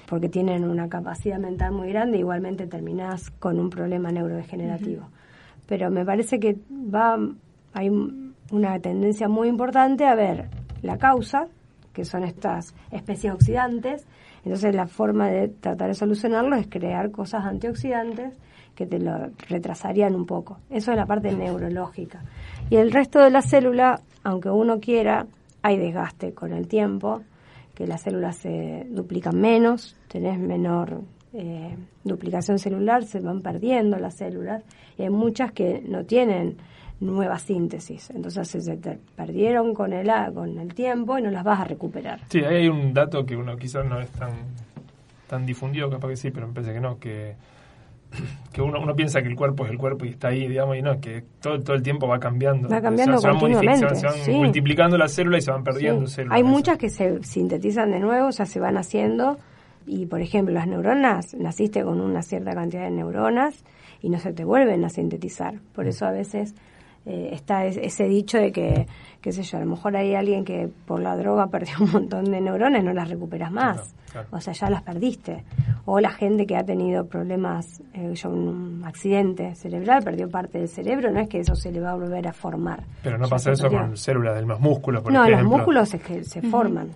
[0.06, 5.08] porque tienen una capacidad mental muy grande, igualmente terminás con un problema neurodegenerativo.
[5.66, 7.16] Pero me parece que va
[7.72, 7.90] hay
[8.50, 10.48] una tendencia muy importante a ver
[10.82, 11.46] la causa,
[11.92, 14.06] que son estas especies oxidantes,
[14.44, 18.34] entonces la forma de tratar de solucionarlo es crear cosas antioxidantes
[18.74, 20.58] que te lo retrasarían un poco.
[20.70, 22.22] Eso es la parte neurológica.
[22.70, 25.26] Y el resto de la célula, aunque uno quiera,
[25.62, 27.22] hay desgaste con el tiempo
[27.86, 31.00] las células se duplican menos, tenés menor
[31.32, 34.62] eh, duplicación celular, se van perdiendo las células.
[34.98, 36.56] Y hay muchas que no tienen
[37.00, 38.10] nueva síntesis.
[38.10, 42.20] Entonces se te perdieron con el, con el tiempo y no las vas a recuperar.
[42.28, 44.30] Sí, hay un dato que uno quizás no es tan,
[45.26, 47.34] tan difundido, capaz que sí, pero me parece que no, que
[48.52, 50.82] que uno, uno piensa que el cuerpo es el cuerpo y está ahí, digamos, y
[50.82, 52.68] no, que todo, todo el tiempo va cambiando.
[52.68, 53.94] Va cambiando se, van continuamente.
[53.94, 56.36] Se van, multiplicando las células y se van perdiendo células.
[56.36, 59.38] Hay muchas que se sintetizan de nuevo, o sea, se van haciendo.
[59.86, 63.64] Y, por ejemplo, las neuronas, naciste con una cierta cantidad de neuronas
[64.00, 65.54] y no se te vuelven a sintetizar.
[65.74, 66.54] Por eso a veces
[67.04, 68.86] eh, está ese dicho de que,
[69.20, 72.26] qué sé yo, a lo mejor hay alguien que por la droga perdió un montón
[72.26, 73.94] de neuronas y no las recuperas más.
[74.30, 75.42] O sea, ya las perdiste.
[75.86, 80.68] O la gente que ha tenido problemas, eh, yo, un accidente cerebral, perdió parte del
[80.68, 82.84] cerebro, no es que eso se le va a volver a formar.
[83.02, 85.36] Pero no pasa eso con células de los músculos, por no, ejemplo.
[85.36, 86.90] No, los músculos se, se forman.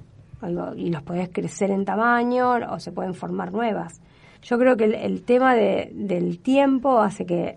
[0.76, 4.00] y los puedes crecer en tamaño o se pueden formar nuevas.
[4.42, 7.56] Yo creo que el, tema de, del tiempo hace que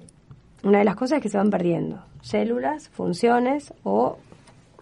[0.63, 4.17] una de las cosas es que se van perdiendo células, funciones o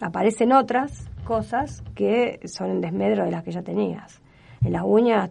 [0.01, 4.21] aparecen otras cosas que son en desmedro de las que ya tenías.
[4.63, 5.29] En las uñas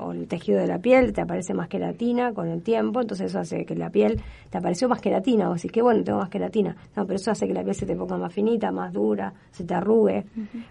[0.00, 3.38] o el tejido de la piel te aparece más queratina con el tiempo, entonces eso
[3.38, 6.74] hace que la piel te apareció más queratina, o decís que bueno, tengo más queratina.
[6.96, 9.64] No, pero eso hace que la piel se te ponga más finita, más dura, se
[9.64, 10.24] te arrugue,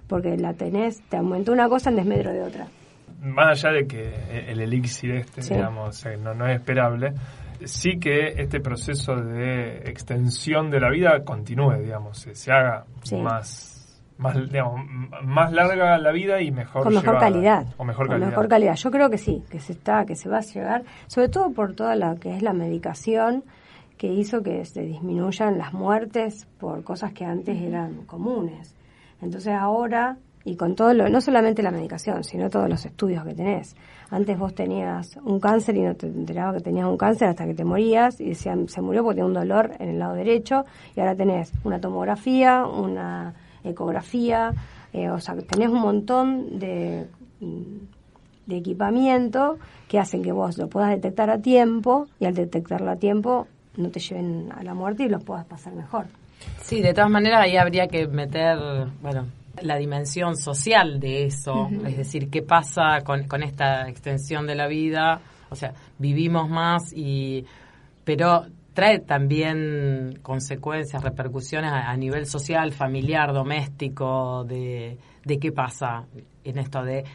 [0.08, 2.68] porque la tenés, te aumentó una cosa en desmedro de otra.
[3.22, 7.14] Más allá de que el elixir este, digamos, eh, no, no es esperable,
[7.66, 12.86] sí que este proceso de extensión de la vida continúe, digamos, se, haga
[13.22, 13.84] más
[14.18, 14.38] más,
[15.24, 17.66] más larga la vida y mejor con mejor calidad.
[17.78, 18.28] o mejor calidad.
[18.28, 18.76] mejor calidad.
[18.76, 21.76] Yo creo que sí que se está que se va a llegar sobre todo por
[21.76, 23.44] toda la que es la medicación
[23.98, 28.76] que hizo que se disminuyan las muertes por cosas que antes eran comunes.
[29.22, 33.34] Entonces ahora y con todo lo, no solamente la medicación, sino todos los estudios que
[33.34, 33.76] tenés.
[34.10, 37.54] Antes vos tenías un cáncer y no te enterabas que tenías un cáncer hasta que
[37.54, 40.66] te morías y decían se murió porque tenía un dolor en el lado derecho
[40.96, 43.34] y ahora tenés una tomografía, una
[43.64, 44.54] ecografía,
[44.92, 47.08] eh, o sea, tenés un montón de,
[48.46, 49.58] de equipamiento
[49.88, 53.48] que hacen que vos lo puedas detectar a tiempo y al detectarlo a tiempo
[53.78, 56.06] no te lleven a la muerte y los puedas pasar mejor.
[56.62, 58.58] Sí, de todas maneras ahí habría que meter,
[59.02, 59.28] bueno,
[59.62, 64.68] la dimensión social de eso, es decir, qué pasa con, con esta extensión de la
[64.68, 67.46] vida, o sea, vivimos más y
[68.04, 76.06] pero trae también consecuencias, repercusiones a, nivel social, familiar, doméstico, de, de qué pasa
[76.44, 77.06] en esto de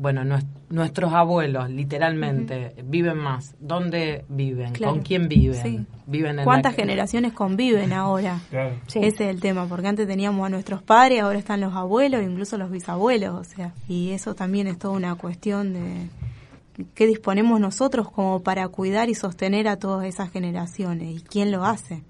[0.00, 0.22] bueno,
[0.70, 3.54] nuestros abuelos, literalmente, viven más.
[3.60, 4.72] ¿Dónde viven?
[4.74, 5.86] ¿Con quién viven?
[6.06, 8.40] viven ¿Cuántas generaciones conviven ahora?
[8.86, 12.56] Ese es el tema, porque antes teníamos a nuestros padres, ahora están los abuelos, incluso
[12.56, 16.08] los bisabuelos, o sea, y eso también es toda una cuestión de
[16.94, 21.66] qué disponemos nosotros como para cuidar y sostener a todas esas generaciones y quién lo
[21.66, 22.02] hace.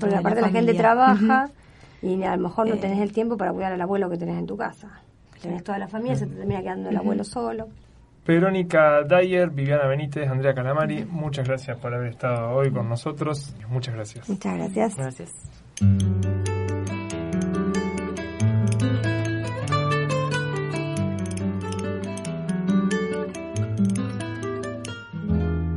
[0.00, 1.48] Porque aparte la, gente trabaja
[2.02, 2.78] y a lo mejor no eh.
[2.78, 5.00] tenés el tiempo para cuidar al abuelo que tenés en tu casa
[5.38, 7.68] tenés toda la familia, se te termina quedando el abuelo solo.
[8.28, 13.54] Verónica Dyer, Viviana Benítez, Andrea Calamari, muchas gracias por haber estado hoy con nosotros.
[13.70, 14.28] Muchas gracias.
[14.28, 14.96] Muchas gracias.
[14.96, 15.32] Gracias.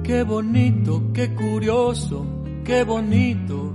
[0.03, 2.25] Qué bonito, qué curioso,
[2.65, 3.73] qué bonito.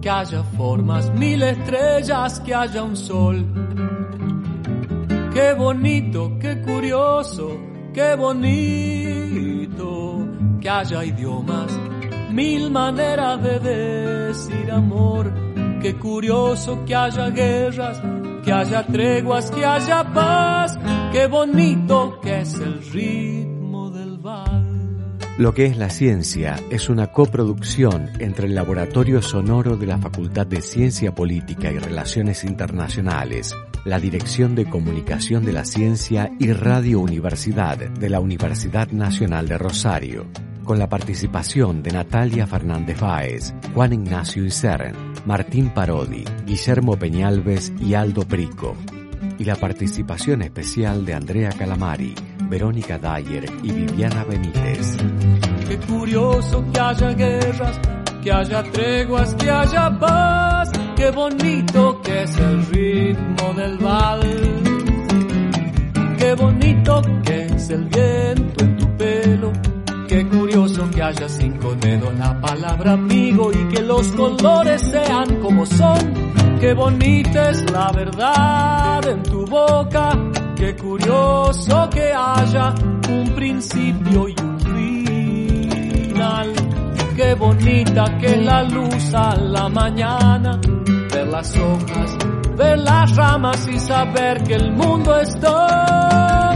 [0.00, 3.61] Que haya formas, mil estrellas, que haya un sol
[5.34, 7.58] Qué bonito, qué curioso,
[7.94, 8.52] qué bonito
[10.60, 11.72] que haya idiomas,
[12.30, 15.32] mil maneras de decir amor.
[15.80, 18.00] Qué curioso que haya guerras,
[18.44, 20.78] que haya treguas, que haya paz.
[21.12, 25.18] Qué bonito que es el ritmo del val.
[25.38, 30.46] Lo que es la ciencia es una coproducción entre el Laboratorio Sonoro de la Facultad
[30.46, 37.00] de Ciencia Política y Relaciones Internacionales la Dirección de Comunicación de la Ciencia y Radio
[37.00, 40.26] Universidad de la Universidad Nacional de Rosario,
[40.64, 44.94] con la participación de Natalia Fernández Báez, Juan Ignacio Isern,
[45.26, 48.76] Martín Parodi, Guillermo Peñalves y Aldo Prico,
[49.38, 52.14] y la participación especial de Andrea Calamari,
[52.48, 54.96] Verónica Dyer y Viviana Benítez.
[55.68, 57.80] Qué curioso que haya guerras,
[58.22, 60.70] que haya treguas, que haya paz
[61.02, 64.62] qué bonito que es el ritmo del vals.
[66.16, 69.52] Qué bonito que es el viento en tu pelo.
[70.06, 75.66] Qué curioso que haya cinco dedos la palabra amigo y que los colores sean como
[75.66, 75.98] son.
[76.60, 80.10] Qué bonita es la verdad en tu boca.
[80.54, 82.74] Qué curioso que haya
[83.10, 86.52] un principio y un final.
[87.16, 90.58] qué bonita que la luz a la mañana,
[91.32, 92.18] las hojas,
[92.58, 96.54] ver las ramas y saber que el mundo está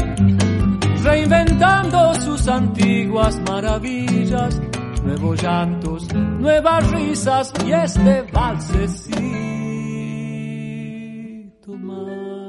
[1.02, 4.60] reinventando sus antiguas maravillas,
[5.02, 9.16] nuevos llantos, nuevas risas y este valsecito
[11.78, 12.45] más.